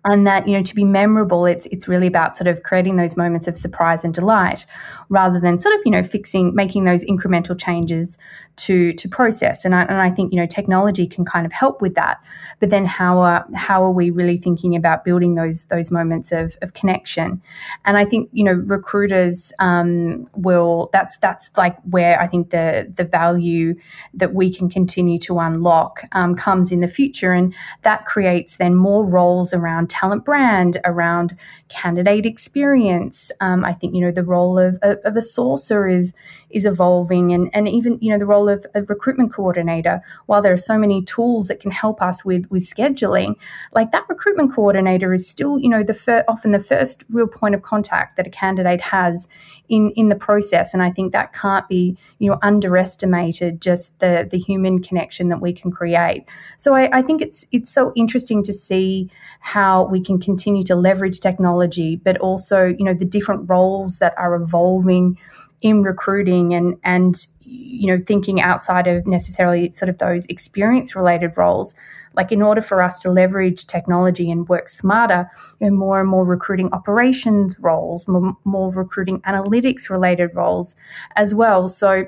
and 0.04 0.26
that 0.26 0.46
you 0.46 0.56
know 0.56 0.62
to 0.62 0.74
be 0.74 0.84
memorable 0.84 1.46
it's 1.46 1.66
it's 1.66 1.88
really 1.88 2.06
about 2.06 2.36
sort 2.36 2.46
of 2.46 2.62
creating 2.62 2.96
those 2.96 3.16
moments 3.16 3.46
of 3.46 3.56
surprise 3.56 4.04
and 4.04 4.14
delight 4.14 4.66
rather 5.08 5.40
than 5.40 5.58
sort 5.58 5.74
of 5.74 5.80
you 5.84 5.90
know 5.90 6.02
fixing 6.02 6.54
making 6.54 6.84
those 6.84 7.04
incremental 7.04 7.58
changes 7.58 8.18
to 8.56 8.92
to 8.94 9.08
process. 9.08 9.64
And 9.64 9.74
I, 9.74 9.82
and 9.82 10.00
I 10.00 10.10
think 10.10 10.32
you 10.32 10.40
know 10.40 10.46
technology 10.46 11.06
can 11.06 11.24
kind 11.24 11.46
of 11.46 11.52
help 11.52 11.80
with 11.80 11.94
that. 11.94 12.20
But 12.60 12.70
then 12.70 12.86
how 12.86 13.18
are 13.18 13.46
how 13.54 13.82
are 13.82 13.90
we 13.90 14.10
really 14.10 14.38
thinking 14.38 14.76
about 14.76 15.04
building 15.04 15.34
those 15.34 15.66
those 15.66 15.90
moments 15.90 16.32
of, 16.32 16.56
of 16.62 16.74
connection? 16.74 17.42
And 17.84 17.96
I 17.96 18.04
think 18.04 18.30
you 18.32 18.44
know 18.44 18.52
recruiters 18.52 19.52
um, 19.58 20.26
will 20.34 20.90
that's 20.92 21.18
that's 21.18 21.50
like 21.56 21.76
where 21.82 22.20
I 22.20 22.26
think 22.26 22.50
the 22.50 22.92
the 22.94 23.04
value 23.04 23.74
that 24.14 24.34
we 24.34 24.54
can 24.54 24.68
continue 24.68 25.18
to 25.20 25.38
unlock 25.38 26.04
um, 26.12 26.34
comes 26.34 26.70
in 26.70 26.80
the 26.80 26.88
future. 26.88 27.32
And 27.32 27.54
that 27.82 28.06
creates 28.06 28.56
then 28.56 28.74
more 28.74 29.04
roles 29.04 29.52
around 29.52 29.90
talent 29.94 30.24
brand 30.24 30.80
around 30.84 31.36
candidate 31.68 32.26
experience. 32.26 33.30
Um, 33.40 33.64
I 33.64 33.72
think 33.72 33.94
you 33.94 34.00
know 34.00 34.10
the 34.10 34.24
role 34.24 34.58
of, 34.58 34.76
of, 34.82 34.98
of 35.04 35.16
a 35.16 35.20
sourcer 35.20 35.90
is 35.90 36.12
is 36.50 36.66
evolving 36.66 37.32
and, 37.32 37.48
and 37.52 37.68
even 37.68 37.98
you 38.00 38.10
know 38.10 38.18
the 38.18 38.26
role 38.26 38.48
of 38.48 38.66
a 38.74 38.82
recruitment 38.82 39.32
coordinator. 39.32 40.00
While 40.26 40.42
there 40.42 40.52
are 40.52 40.68
so 40.72 40.76
many 40.76 41.02
tools 41.04 41.46
that 41.48 41.60
can 41.60 41.70
help 41.70 42.02
us 42.02 42.24
with 42.24 42.50
with 42.50 42.68
scheduling 42.68 43.36
like 43.72 43.92
that 43.92 44.04
recruitment 44.08 44.52
coordinator 44.52 45.14
is 45.14 45.28
still 45.28 45.58
you 45.58 45.68
know 45.68 45.84
the 45.84 45.94
fir- 45.94 46.24
often 46.26 46.50
the 46.50 46.60
first 46.60 47.04
real 47.10 47.28
point 47.28 47.54
of 47.54 47.62
contact 47.62 48.16
that 48.16 48.26
a 48.26 48.30
candidate 48.30 48.80
has 48.80 49.28
in 49.68 49.90
in 49.92 50.08
the 50.08 50.14
process 50.14 50.74
and 50.74 50.82
i 50.82 50.90
think 50.90 51.12
that 51.12 51.32
can't 51.32 51.68
be 51.68 51.96
you 52.18 52.30
know 52.30 52.38
underestimated 52.42 53.60
just 53.60 54.00
the 54.00 54.26
the 54.30 54.38
human 54.38 54.82
connection 54.82 55.28
that 55.28 55.40
we 55.40 55.52
can 55.52 55.70
create. 55.70 56.24
So 56.58 56.74
i, 56.74 56.98
I 56.98 57.02
think 57.02 57.22
it's 57.22 57.46
it's 57.52 57.70
so 57.70 57.92
interesting 57.94 58.42
to 58.44 58.52
see 58.52 59.10
how 59.40 59.83
we 59.90 60.00
can 60.00 60.20
continue 60.20 60.62
to 60.62 60.74
leverage 60.74 61.20
technology 61.20 61.96
but 61.96 62.16
also 62.18 62.66
you 62.66 62.84
know 62.84 62.94
the 62.94 63.04
different 63.04 63.48
roles 63.48 63.98
that 63.98 64.14
are 64.18 64.34
evolving 64.34 65.18
in 65.64 65.82
recruiting 65.82 66.54
and 66.54 66.76
and 66.84 67.26
you 67.40 67.86
know 67.86 68.02
thinking 68.06 68.40
outside 68.40 68.86
of 68.86 69.06
necessarily 69.06 69.70
sort 69.72 69.88
of 69.88 69.98
those 69.98 70.26
experience 70.26 70.94
related 70.94 71.36
roles. 71.36 71.74
Like 72.14 72.30
in 72.30 72.42
order 72.42 72.60
for 72.60 72.80
us 72.80 73.00
to 73.00 73.10
leverage 73.10 73.66
technology 73.66 74.30
and 74.30 74.48
work 74.48 74.68
smarter 74.68 75.28
you 75.60 75.68
know, 75.68 75.76
more 75.76 76.00
and 76.00 76.08
more 76.08 76.24
recruiting 76.24 76.72
operations 76.72 77.58
roles 77.58 78.06
more, 78.06 78.36
more 78.44 78.70
recruiting 78.70 79.20
analytics 79.22 79.90
related 79.90 80.30
roles 80.34 80.76
as 81.16 81.34
well. 81.34 81.66
So 81.68 82.06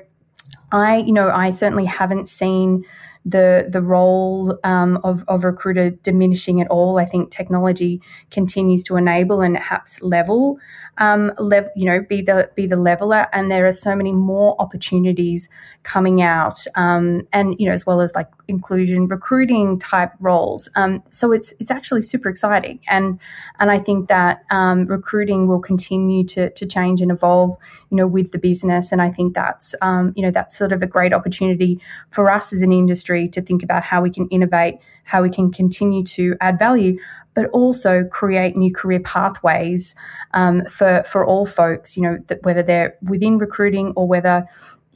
i 0.71 0.97
you 0.97 1.13
know 1.13 1.29
i 1.29 1.49
certainly 1.49 1.85
haven't 1.85 2.27
seen 2.27 2.83
the 3.27 3.67
the 3.69 3.81
role 3.81 4.57
um, 4.63 4.99
of, 5.03 5.23
of 5.27 5.43
recruiter 5.43 5.89
diminishing 5.89 6.61
at 6.61 6.67
all. 6.69 6.97
I 6.97 7.05
think 7.05 7.29
technology 7.29 8.01
continues 8.31 8.83
to 8.83 8.95
enable 8.95 9.41
and 9.41 9.55
perhaps 9.55 10.01
level 10.01 10.59
um, 10.97 11.31
lev- 11.37 11.69
you 11.75 11.85
know, 11.85 12.01
be 12.01 12.21
the 12.21 12.49
be 12.55 12.65
the 12.65 12.77
leveler. 12.77 13.27
And 13.33 13.51
there 13.51 13.67
are 13.67 13.71
so 13.71 13.95
many 13.95 14.11
more 14.11 14.55
opportunities 14.59 15.49
coming 15.83 16.21
out, 16.21 16.63
um, 16.75 17.27
and 17.33 17.55
you 17.59 17.67
know, 17.67 17.73
as 17.73 17.85
well 17.85 18.01
as 18.01 18.15
like 18.15 18.29
inclusion 18.47 19.07
recruiting 19.07 19.79
type 19.79 20.11
roles. 20.19 20.69
Um, 20.75 21.03
so 21.09 21.31
it's 21.31 21.53
it's 21.59 21.71
actually 21.71 22.01
super 22.01 22.29
exciting, 22.29 22.79
and 22.87 23.19
and 23.59 23.71
I 23.71 23.79
think 23.79 24.07
that 24.07 24.43
um, 24.51 24.85
recruiting 24.85 25.47
will 25.47 25.59
continue 25.59 26.23
to 26.25 26.49
to 26.49 26.65
change 26.65 27.01
and 27.01 27.11
evolve, 27.11 27.57
you 27.89 27.97
know, 27.97 28.07
with 28.07 28.31
the 28.31 28.39
business. 28.39 28.91
And 28.91 29.01
I 29.01 29.11
think 29.11 29.33
that's 29.33 29.75
um, 29.81 30.13
you 30.15 30.23
know 30.23 30.31
that's 30.31 30.57
sort 30.57 30.71
of 30.71 30.81
a 30.81 30.87
great 30.87 31.13
opportunity 31.13 31.79
for 32.11 32.29
us 32.29 32.53
as 32.53 32.61
an 32.61 32.71
industry 32.71 33.27
to 33.29 33.41
think 33.41 33.63
about 33.63 33.83
how 33.83 34.01
we 34.01 34.09
can 34.09 34.27
innovate, 34.29 34.75
how 35.03 35.21
we 35.21 35.29
can 35.29 35.51
continue 35.51 36.03
to 36.03 36.35
add 36.41 36.59
value 36.59 36.97
but 37.37 37.51
also 37.51 38.03
create 38.05 38.57
new 38.57 38.73
career 38.73 38.99
pathways 39.01 39.93
um, 40.33 40.65
for 40.65 41.03
for 41.05 41.23
all 41.23 41.45
folks. 41.45 41.95
You 41.95 42.01
know, 42.01 42.17
whether 42.41 42.63
they're 42.63 42.95
within 43.03 43.37
recruiting 43.37 43.93
or 43.95 44.07
whether 44.07 44.47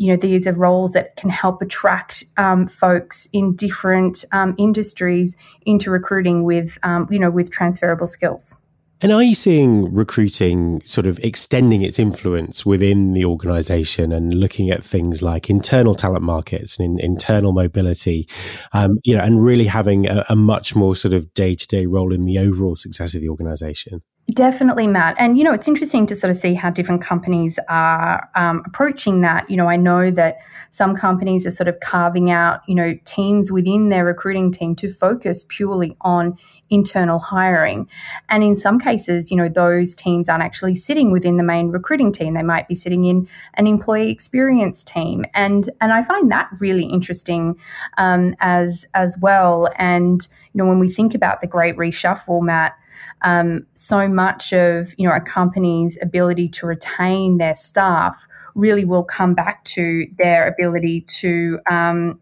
you 0.01 0.07
know 0.07 0.15
these 0.15 0.47
are 0.47 0.53
roles 0.53 0.93
that 0.93 1.15
can 1.15 1.29
help 1.29 1.61
attract 1.61 2.23
um, 2.37 2.65
folks 2.65 3.27
in 3.33 3.55
different 3.55 4.25
um, 4.31 4.55
industries 4.57 5.35
into 5.67 5.91
recruiting 5.91 6.43
with 6.43 6.79
um, 6.81 7.07
you 7.11 7.19
know 7.19 7.29
with 7.29 7.51
transferable 7.51 8.07
skills. 8.07 8.55
And 9.03 9.11
are 9.11 9.23
you 9.23 9.33
seeing 9.33 9.91
recruiting 9.91 10.79
sort 10.85 11.07
of 11.07 11.17
extending 11.19 11.81
its 11.81 11.97
influence 11.97 12.67
within 12.67 13.13
the 13.13 13.25
organization 13.25 14.11
and 14.11 14.31
looking 14.31 14.69
at 14.69 14.83
things 14.83 15.23
like 15.23 15.49
internal 15.49 15.95
talent 15.95 16.23
markets 16.23 16.77
and 16.77 16.99
in, 16.99 17.11
internal 17.11 17.51
mobility, 17.51 18.27
um, 18.73 18.97
you 19.03 19.17
know, 19.17 19.23
and 19.23 19.43
really 19.43 19.65
having 19.65 20.07
a, 20.07 20.23
a 20.29 20.35
much 20.35 20.75
more 20.75 20.95
sort 20.95 21.15
of 21.15 21.33
day 21.33 21.55
to 21.55 21.67
day 21.67 21.87
role 21.87 22.13
in 22.13 22.25
the 22.25 22.37
overall 22.37 22.75
success 22.75 23.15
of 23.15 23.21
the 23.21 23.29
organization? 23.29 24.03
Definitely, 24.33 24.85
Matt. 24.85 25.15
And, 25.17 25.35
you 25.35 25.43
know, 25.43 25.51
it's 25.51 25.67
interesting 25.67 26.05
to 26.05 26.15
sort 26.15 26.29
of 26.29 26.37
see 26.37 26.53
how 26.53 26.69
different 26.69 27.01
companies 27.01 27.57
are 27.69 28.29
um, 28.35 28.61
approaching 28.67 29.21
that. 29.21 29.49
You 29.49 29.57
know, 29.57 29.67
I 29.67 29.77
know 29.77 30.11
that 30.11 30.37
some 30.69 30.95
companies 30.95 31.47
are 31.47 31.51
sort 31.51 31.67
of 31.67 31.79
carving 31.79 32.29
out, 32.29 32.61
you 32.67 32.75
know, 32.75 32.93
teams 33.05 33.51
within 33.51 33.89
their 33.89 34.05
recruiting 34.05 34.51
team 34.51 34.75
to 34.75 34.89
focus 34.89 35.43
purely 35.49 35.97
on 36.01 36.37
internal 36.71 37.19
hiring. 37.19 37.87
And 38.29 38.43
in 38.43 38.57
some 38.57 38.79
cases, 38.79 39.29
you 39.29 39.37
know, 39.37 39.49
those 39.49 39.93
teams 39.93 40.29
aren't 40.29 40.43
actually 40.43 40.75
sitting 40.75 41.11
within 41.11 41.37
the 41.37 41.43
main 41.43 41.67
recruiting 41.67 42.11
team. 42.11 42.33
They 42.33 42.41
might 42.41 42.67
be 42.67 42.75
sitting 42.75 43.05
in 43.05 43.27
an 43.55 43.67
employee 43.67 44.09
experience 44.09 44.83
team. 44.83 45.25
And 45.33 45.69
and 45.81 45.93
I 45.93 46.01
find 46.01 46.31
that 46.31 46.49
really 46.59 46.85
interesting 46.85 47.57
um, 47.97 48.35
as 48.39 48.85
as 48.93 49.17
well. 49.21 49.67
And 49.77 50.27
you 50.53 50.57
know, 50.57 50.67
when 50.67 50.79
we 50.79 50.89
think 50.89 51.13
about 51.13 51.41
the 51.41 51.47
great 51.47 51.77
reshuffle, 51.77 52.41
Matt, 52.41 52.75
um, 53.21 53.67
so 53.73 54.07
much 54.07 54.53
of 54.53 54.93
you 54.97 55.07
know 55.07 55.15
a 55.15 55.21
company's 55.21 55.97
ability 56.01 56.49
to 56.49 56.65
retain 56.65 57.37
their 57.37 57.55
staff 57.55 58.27
really 58.55 58.85
will 58.85 59.03
come 59.03 59.33
back 59.33 59.63
to 59.63 60.07
their 60.17 60.47
ability 60.47 61.01
to 61.01 61.59
um, 61.69 62.19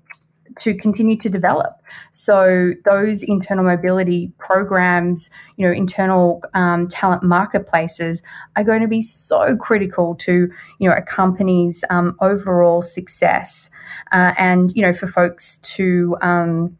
to 0.59 0.73
continue 0.75 1.17
to 1.17 1.29
develop. 1.29 1.81
So 2.11 2.73
those 2.85 3.23
internal 3.23 3.63
mobility 3.63 4.31
programs, 4.37 5.29
you 5.57 5.65
know, 5.65 5.73
internal 5.73 6.41
um, 6.53 6.87
talent 6.87 7.23
marketplaces 7.23 8.21
are 8.55 8.63
going 8.63 8.81
to 8.81 8.87
be 8.87 9.01
so 9.01 9.55
critical 9.57 10.15
to 10.15 10.49
you 10.79 10.89
know 10.89 10.95
a 10.95 11.01
company's 11.01 11.83
um, 11.89 12.15
overall 12.21 12.81
success, 12.81 13.69
uh, 14.11 14.33
and 14.37 14.71
you 14.75 14.81
know 14.81 14.93
for 14.93 15.07
folks 15.07 15.57
to 15.57 16.17
um, 16.21 16.77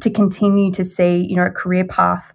to 0.00 0.10
continue 0.10 0.72
to 0.72 0.84
see 0.84 1.26
you 1.28 1.36
know 1.36 1.46
a 1.46 1.50
career 1.50 1.84
path 1.84 2.32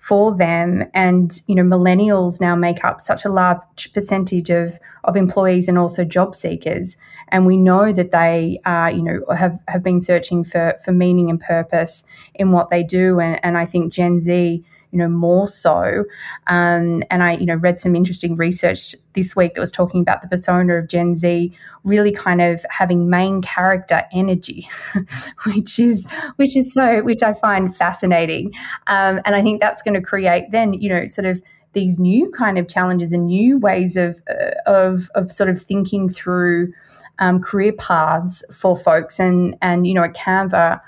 for 0.00 0.34
them. 0.34 0.84
And, 0.94 1.40
you 1.46 1.54
know, 1.54 1.62
millennials 1.62 2.40
now 2.40 2.56
make 2.56 2.84
up 2.84 3.02
such 3.02 3.26
a 3.26 3.28
large 3.28 3.92
percentage 3.92 4.48
of, 4.48 4.78
of 5.04 5.14
employees 5.14 5.68
and 5.68 5.78
also 5.78 6.04
job 6.04 6.34
seekers. 6.34 6.96
And 7.32 7.46
we 7.46 7.56
know 7.56 7.92
that 7.92 8.10
they 8.10 8.60
are, 8.64 8.90
you 8.90 9.02
know, 9.02 9.20
have, 9.34 9.60
have 9.68 9.82
been 9.82 10.00
searching 10.00 10.44
for, 10.44 10.76
for 10.84 10.92
meaning 10.92 11.30
and 11.30 11.40
purpose 11.40 12.04
in 12.34 12.52
what 12.52 12.70
they 12.70 12.82
do. 12.82 13.20
And, 13.20 13.38
and 13.42 13.56
I 13.58 13.66
think 13.66 13.92
Gen 13.92 14.20
Z 14.20 14.64
you 14.92 14.98
know, 14.98 15.08
more 15.08 15.46
so. 15.46 16.04
Um, 16.48 17.02
and 17.10 17.22
I, 17.22 17.32
you 17.32 17.46
know, 17.46 17.54
read 17.54 17.80
some 17.80 17.94
interesting 17.94 18.36
research 18.36 18.94
this 19.12 19.36
week 19.36 19.54
that 19.54 19.60
was 19.60 19.70
talking 19.70 20.00
about 20.00 20.22
the 20.22 20.28
persona 20.28 20.74
of 20.74 20.88
Gen 20.88 21.14
Z 21.14 21.52
really 21.84 22.12
kind 22.12 22.40
of 22.40 22.64
having 22.70 23.08
main 23.08 23.40
character 23.40 24.02
energy, 24.12 24.68
which 25.44 25.78
is 25.78 26.06
which 26.36 26.56
is 26.56 26.72
so 26.72 27.02
which 27.02 27.22
I 27.22 27.32
find 27.32 27.74
fascinating. 27.74 28.52
Um, 28.86 29.20
and 29.24 29.34
I 29.34 29.42
think 29.42 29.60
that's 29.60 29.82
going 29.82 29.94
to 29.94 30.02
create 30.02 30.50
then, 30.50 30.74
you 30.74 30.88
know, 30.88 31.06
sort 31.06 31.26
of 31.26 31.40
these 31.72 31.98
new 31.98 32.30
kind 32.32 32.58
of 32.58 32.66
challenges 32.66 33.12
and 33.12 33.26
new 33.26 33.58
ways 33.58 33.96
of 33.96 34.20
uh, 34.28 34.50
of 34.66 35.08
of 35.14 35.32
sort 35.32 35.48
of 35.48 35.60
thinking 35.60 36.08
through 36.08 36.72
um, 37.20 37.40
career 37.40 37.72
paths 37.72 38.42
for 38.52 38.76
folks. 38.76 39.20
And 39.20 39.56
and 39.62 39.86
you 39.86 39.94
know, 39.94 40.02
at 40.04 40.14
Canva 40.14 40.80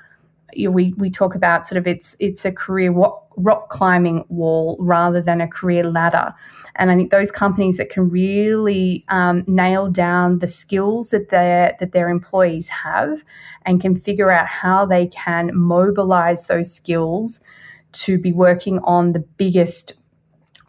you 0.54 0.68
know, 0.68 0.72
we 0.72 0.94
we 0.96 1.10
talk 1.10 1.34
about 1.34 1.68
sort 1.68 1.78
of 1.78 1.86
it's 1.86 2.16
it's 2.18 2.44
a 2.44 2.52
career 2.52 2.92
rock, 2.92 3.26
rock 3.36 3.70
climbing 3.70 4.24
wall 4.28 4.76
rather 4.80 5.20
than 5.20 5.40
a 5.40 5.48
career 5.48 5.84
ladder, 5.84 6.34
and 6.76 6.90
I 6.90 6.96
think 6.96 7.10
those 7.10 7.30
companies 7.30 7.76
that 7.76 7.90
can 7.90 8.08
really 8.08 9.04
um, 9.08 9.44
nail 9.46 9.88
down 9.88 10.38
the 10.38 10.48
skills 10.48 11.10
that 11.10 11.30
their 11.30 11.76
that 11.80 11.92
their 11.92 12.08
employees 12.08 12.68
have, 12.68 13.24
and 13.64 13.80
can 13.80 13.96
figure 13.96 14.30
out 14.30 14.46
how 14.46 14.84
they 14.86 15.06
can 15.06 15.50
mobilize 15.54 16.46
those 16.46 16.72
skills 16.72 17.40
to 17.92 18.18
be 18.18 18.32
working 18.32 18.78
on 18.80 19.12
the 19.12 19.20
biggest 19.20 20.01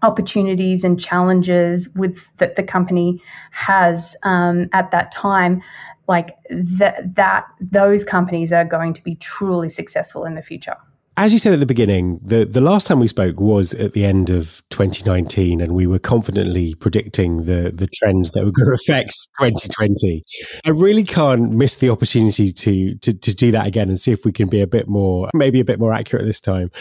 opportunities 0.03 0.83
and 0.83 0.99
challenges 0.99 1.89
with 1.95 2.27
that 2.37 2.55
the 2.55 2.63
company 2.63 3.21
has 3.51 4.15
um, 4.23 4.69
at 4.73 4.91
that 4.91 5.11
time 5.11 5.61
like 6.07 6.35
that 6.49 7.15
that 7.15 7.45
those 7.61 8.03
companies 8.03 8.51
are 8.51 8.65
going 8.65 8.93
to 8.93 9.01
be 9.03 9.15
truly 9.15 9.69
successful 9.69 10.25
in 10.25 10.35
the 10.35 10.41
future 10.41 10.75
as 11.15 11.31
you 11.31 11.37
said 11.37 11.53
at 11.53 11.59
the 11.59 11.65
beginning, 11.67 12.19
the, 12.23 12.43
the 12.43 12.61
last 12.61 12.87
time 12.87 12.99
we 12.99 13.07
spoke 13.07 13.39
was 13.39 13.73
at 13.75 13.93
the 13.93 14.03
end 14.03 14.31
of 14.31 14.63
2019, 14.71 15.61
and 15.61 15.73
we 15.73 15.85
were 15.85 15.99
confidently 15.99 16.73
predicting 16.73 17.43
the, 17.43 17.71
the 17.73 17.87
trends 17.93 18.31
that 18.31 18.43
were 18.43 18.51
going 18.51 18.67
to 18.67 18.73
affect 18.73 19.13
2020. 19.39 20.23
I 20.65 20.69
really 20.71 21.03
can't 21.03 21.51
miss 21.51 21.77
the 21.77 21.89
opportunity 21.89 22.51
to, 22.51 22.95
to, 22.95 23.13
to 23.13 23.35
do 23.35 23.51
that 23.51 23.67
again 23.67 23.89
and 23.89 23.99
see 23.99 24.11
if 24.11 24.25
we 24.25 24.31
can 24.31 24.49
be 24.49 24.61
a 24.61 24.67
bit 24.67 24.87
more, 24.87 25.29
maybe 25.35 25.59
a 25.59 25.65
bit 25.65 25.79
more 25.79 25.93
accurate 25.93 26.25
this 26.25 26.41
time. 26.41 26.71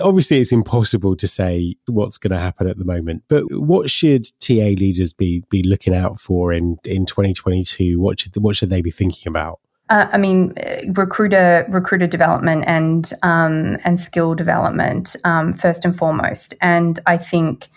Obviously, 0.00 0.40
it's 0.40 0.52
impossible 0.52 1.14
to 1.16 1.28
say 1.28 1.76
what's 1.86 2.18
going 2.18 2.32
to 2.32 2.40
happen 2.40 2.68
at 2.68 2.78
the 2.78 2.84
moment, 2.84 3.22
but 3.28 3.44
what 3.52 3.88
should 3.88 4.26
TA 4.40 4.74
leaders 4.76 5.12
be, 5.12 5.44
be 5.48 5.62
looking 5.62 5.94
out 5.94 6.18
for 6.18 6.52
in, 6.52 6.76
in 6.84 7.06
2022? 7.06 8.00
What 8.00 8.18
should, 8.18 8.36
what 8.36 8.56
should 8.56 8.70
they 8.70 8.82
be 8.82 8.90
thinking 8.90 9.30
about? 9.30 9.60
Uh, 9.88 10.08
I 10.12 10.18
mean, 10.18 10.52
recruiter 10.94 11.64
recruiter 11.68 12.08
development 12.08 12.64
and 12.66 13.12
um, 13.22 13.76
and 13.84 14.00
skill 14.00 14.34
development 14.34 15.14
um, 15.24 15.54
first 15.54 15.84
and 15.84 15.96
foremost. 15.96 16.54
And 16.60 16.98
I 17.06 17.16
think 17.16 17.68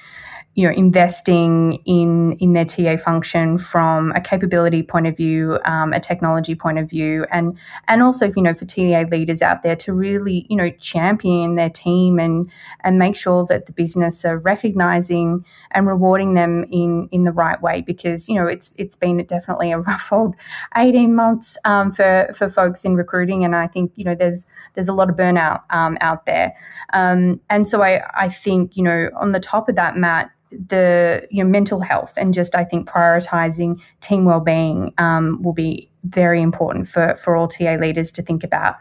you 0.60 0.68
know 0.68 0.74
investing 0.74 1.82
in 1.86 2.34
in 2.34 2.52
their 2.52 2.66
TA 2.66 2.98
function 2.98 3.58
from 3.58 4.12
a 4.12 4.20
capability 4.20 4.84
point 4.84 5.08
of 5.08 5.16
view, 5.16 5.58
um, 5.64 5.94
a 5.94 6.02
technology 6.02 6.54
point 6.54 6.78
of 6.78 6.90
view, 6.90 7.26
and 7.32 7.58
and 7.88 8.04
also 8.04 8.30
you 8.36 8.42
know 8.42 8.54
for 8.54 8.66
TA 8.66 9.06
leaders 9.10 9.42
out 9.42 9.64
there 9.64 9.78
to 9.78 9.94
really 9.94 10.46
you 10.50 10.58
know 10.58 10.70
champion 10.72 11.56
their 11.56 11.70
team 11.70 12.20
and 12.20 12.52
and 12.82 13.00
make 13.00 13.16
sure 13.16 13.46
that 13.46 13.68
the 13.68 13.72
business 13.72 14.26
are 14.26 14.38
recognizing 14.38 15.46
and 15.72 15.88
rewarding 15.88 16.34
them 16.34 16.66
in 16.70 17.08
in 17.14 17.24
the 17.24 17.32
right 17.32 17.62
way 17.62 17.80
because 17.80 18.28
you 18.28 18.36
know 18.36 18.46
it's 18.46 18.72
it's 18.76 18.98
been 18.98 19.24
definitely 19.28 19.72
a 19.72 19.80
rough 19.90 20.12
old 20.12 20.36
eighteen 20.76 21.16
months 21.16 21.58
um, 21.64 21.90
for 21.90 22.28
for 22.36 22.50
folks 22.50 22.84
in 22.84 22.96
recruiting, 22.96 23.46
and 23.46 23.56
I 23.56 23.68
think 23.68 23.94
you 23.96 24.04
know 24.04 24.14
there's 24.14 24.46
there's 24.74 24.90
a 24.90 24.94
lot 24.94 25.10
of 25.10 25.16
burnout 25.16 25.62
um, 25.70 25.98
out 26.02 26.26
there, 26.26 26.54
um, 26.92 27.40
and 27.50 27.66
so 27.66 27.82
I 27.82 28.04
I 28.14 28.28
think 28.28 28.76
you 28.76 28.84
know 28.84 29.10
on 29.16 29.32
the 29.32 29.40
top 29.40 29.70
of 29.70 29.76
that, 29.76 29.96
Matt 29.96 30.30
the 30.52 31.28
you 31.30 31.44
know, 31.44 31.50
mental 31.50 31.82
health 31.82 32.14
and 32.18 32.34
just 32.34 32.56
I 32.56 32.64
think 32.64 32.88
prioritizing 32.88 33.80
team 34.02 34.26
well-being 34.26 34.94
um, 34.98 35.42
will 35.42 35.54
be 35.54 35.90
very 36.04 36.42
important 36.42 36.88
for 36.88 37.16
for 37.16 37.36
all 37.36 37.48
TA 37.48 37.76
leaders 37.76 38.12
to 38.14 38.22
think 38.22 38.44
about. 38.44 38.78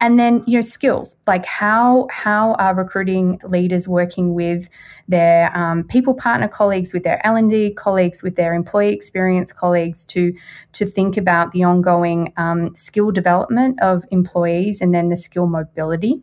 and 0.00 0.18
then 0.18 0.42
you 0.46 0.56
know 0.58 0.60
skills 0.60 1.16
like 1.26 1.46
how 1.46 2.06
how 2.10 2.54
are 2.54 2.74
recruiting 2.74 3.40
leaders 3.44 3.88
working 3.88 4.34
with 4.34 4.68
their 5.08 5.56
um, 5.56 5.84
people 5.84 6.14
partner 6.14 6.48
colleagues 6.48 6.92
with 6.92 7.04
their 7.04 7.24
l&d 7.26 7.72
colleagues 7.74 8.22
with 8.22 8.36
their 8.36 8.54
employee 8.54 8.92
experience 8.92 9.52
colleagues 9.52 10.04
to 10.04 10.32
to 10.72 10.84
think 10.84 11.16
about 11.16 11.52
the 11.52 11.62
ongoing 11.62 12.32
um, 12.36 12.74
skill 12.74 13.10
development 13.10 13.80
of 13.80 14.04
employees 14.10 14.80
and 14.80 14.94
then 14.94 15.08
the 15.08 15.16
skill 15.16 15.46
mobility 15.46 16.22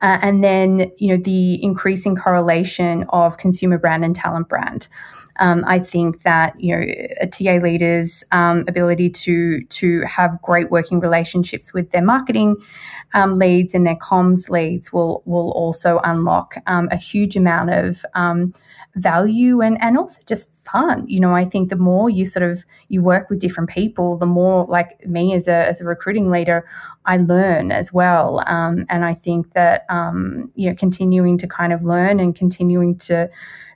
uh, 0.00 0.18
and 0.22 0.42
then 0.42 0.90
you 0.96 1.08
know 1.08 1.22
the 1.22 1.62
increasing 1.62 2.16
correlation 2.16 3.04
of 3.10 3.36
consumer 3.36 3.78
brand 3.78 4.04
and 4.04 4.16
talent 4.16 4.48
brand. 4.48 4.88
Um, 5.40 5.64
I 5.66 5.78
think 5.78 6.22
that 6.22 6.60
you 6.60 6.76
know 6.76 6.84
a 7.20 7.26
TA 7.26 7.52
leader's 7.62 8.22
um, 8.32 8.64
ability 8.68 9.10
to 9.10 9.64
to 9.64 10.02
have 10.02 10.40
great 10.42 10.70
working 10.70 11.00
relationships 11.00 11.72
with 11.72 11.90
their 11.90 12.02
marketing 12.02 12.56
um, 13.14 13.38
leads 13.38 13.74
and 13.74 13.86
their 13.86 13.96
comms 13.96 14.50
leads 14.50 14.92
will 14.92 15.22
will 15.24 15.50
also 15.52 16.00
unlock 16.04 16.56
um, 16.66 16.88
a 16.90 16.96
huge 16.96 17.36
amount 17.36 17.70
of 17.70 18.04
um, 18.14 18.52
value 18.96 19.62
and 19.62 19.80
and 19.80 19.96
also 19.96 20.20
just 20.26 20.52
fun 20.52 21.06
you 21.08 21.18
know 21.18 21.34
i 21.34 21.44
think 21.44 21.70
the 21.70 21.76
more 21.76 22.10
you 22.10 22.24
sort 22.24 22.42
of 22.42 22.62
you 22.88 23.02
work 23.02 23.30
with 23.30 23.38
different 23.38 23.70
people 23.70 24.18
the 24.18 24.26
more 24.26 24.66
like 24.68 25.06
me 25.06 25.34
as 25.34 25.48
a 25.48 25.68
as 25.68 25.80
a 25.80 25.84
recruiting 25.84 26.30
leader 26.30 26.68
i 27.06 27.16
learn 27.16 27.72
as 27.72 27.92
well 27.92 28.42
um, 28.46 28.84
and 28.90 29.04
i 29.04 29.14
think 29.14 29.50
that 29.54 29.86
um, 29.88 30.50
you 30.54 30.68
know 30.68 30.74
continuing 30.76 31.38
to 31.38 31.46
kind 31.46 31.72
of 31.72 31.82
learn 31.82 32.20
and 32.20 32.34
continuing 32.36 32.96
to 32.96 33.30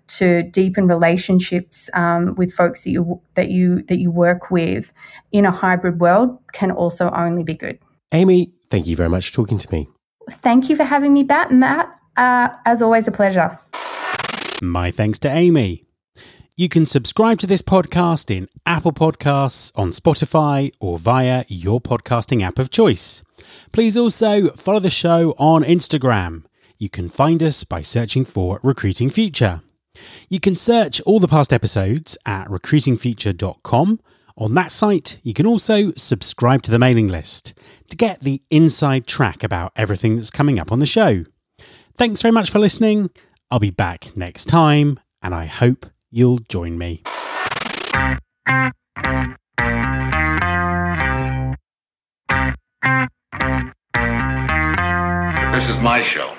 to 0.09 0.43
deepen 0.45 0.87
relationships 0.87 1.91
um, 1.95 2.35
with 2.37 2.53
folks 2.53 2.85
that 2.85 2.91
you 2.91 3.21
that 3.35 3.49
you 3.49 3.83
that 3.83 3.99
you 3.99 4.11
work 4.11 4.51
with 4.51 4.93
in 5.33 5.45
a 5.45 5.51
hybrid 5.51 6.01
world 6.01 6.39
can 6.53 6.71
also 6.71 7.11
only 7.11 7.43
be 7.43 7.55
good. 7.55 7.79
Amy, 8.13 8.53
thank 8.71 8.87
you 8.87 8.97
very 8.97 9.09
much 9.09 9.31
for 9.31 9.35
talking 9.35 9.59
to 9.59 9.73
me. 9.73 9.89
Thank 10.31 10.69
you 10.69 10.77
for 10.77 10.85
having 10.85 11.13
me 11.13 11.23
back, 11.23 11.51
Matt. 11.51 11.89
Uh, 12.17 12.49
as 12.65 12.83
always, 12.83 13.09
a 13.09 13.13
pleasure. 13.13 13.59
My 14.63 14.91
thanks 14.91 15.19
to 15.21 15.29
Amy. 15.29 15.85
You 16.57 16.71
can 16.71 16.87
subscribe 16.87 17.39
to 17.41 17.47
this 17.47 17.61
podcast 17.61 18.35
in 18.35 18.49
Apple 18.65 18.93
Podcasts, 18.93 19.71
on 19.77 19.91
Spotify, 19.91 20.73
or 20.81 20.99
via 20.99 21.45
your 21.49 21.81
podcasting 21.81 22.43
app 22.43 22.59
of 22.59 22.71
choice. 22.71 23.23
Please 23.73 23.97
also 23.97 24.49
follow 24.53 24.81
the 24.81 24.89
show 24.89 25.35
on 25.37 25.63
Instagram. 25.63 26.45
You 26.79 26.89
can 26.89 27.11
find 27.11 27.43
us 27.43 27.65
by 27.65 27.83
searching 27.83 28.25
for 28.25 28.59
Recruiting 28.63 29.11
Future. 29.11 29.61
You 30.31 30.41
can 30.41 30.57
search 30.57 31.03
all 31.03 31.21
the 31.21 31.29
past 31.29 31.53
episodes 31.53 32.17
at 32.25 32.49
recruitingfuture.com. 32.49 34.01
On 34.39 34.55
that 34.55 34.73
site, 34.73 35.19
you 35.23 35.35
can 35.35 35.47
also 35.47 35.93
subscribe 35.97 36.63
to 36.63 36.71
the 36.71 36.79
mailing 36.79 37.09
list 37.09 37.53
to 37.91 37.97
get 37.97 38.21
the 38.21 38.43
inside 38.51 39.07
track 39.07 39.43
about 39.45 39.73
everything 39.77 40.17
that's 40.17 40.31
coming 40.31 40.59
up 40.59 40.73
on 40.73 40.79
the 40.79 40.87
show. 40.87 41.25
Thanks 41.95 42.23
very 42.23 42.33
much 42.33 42.51
for 42.51 42.59
listening. 42.59 43.11
I'll 43.51 43.61
be 43.61 43.71
back 43.71 44.17
next 44.17 44.47
time, 44.47 44.99
and 45.23 45.35
I 45.35 45.47
hope 45.47 45.87
you'll 46.11 46.39
join 46.39 46.79
me. 46.79 47.03
This 55.53 55.65
is 55.71 55.81
my 55.81 56.03
show. 56.13 56.35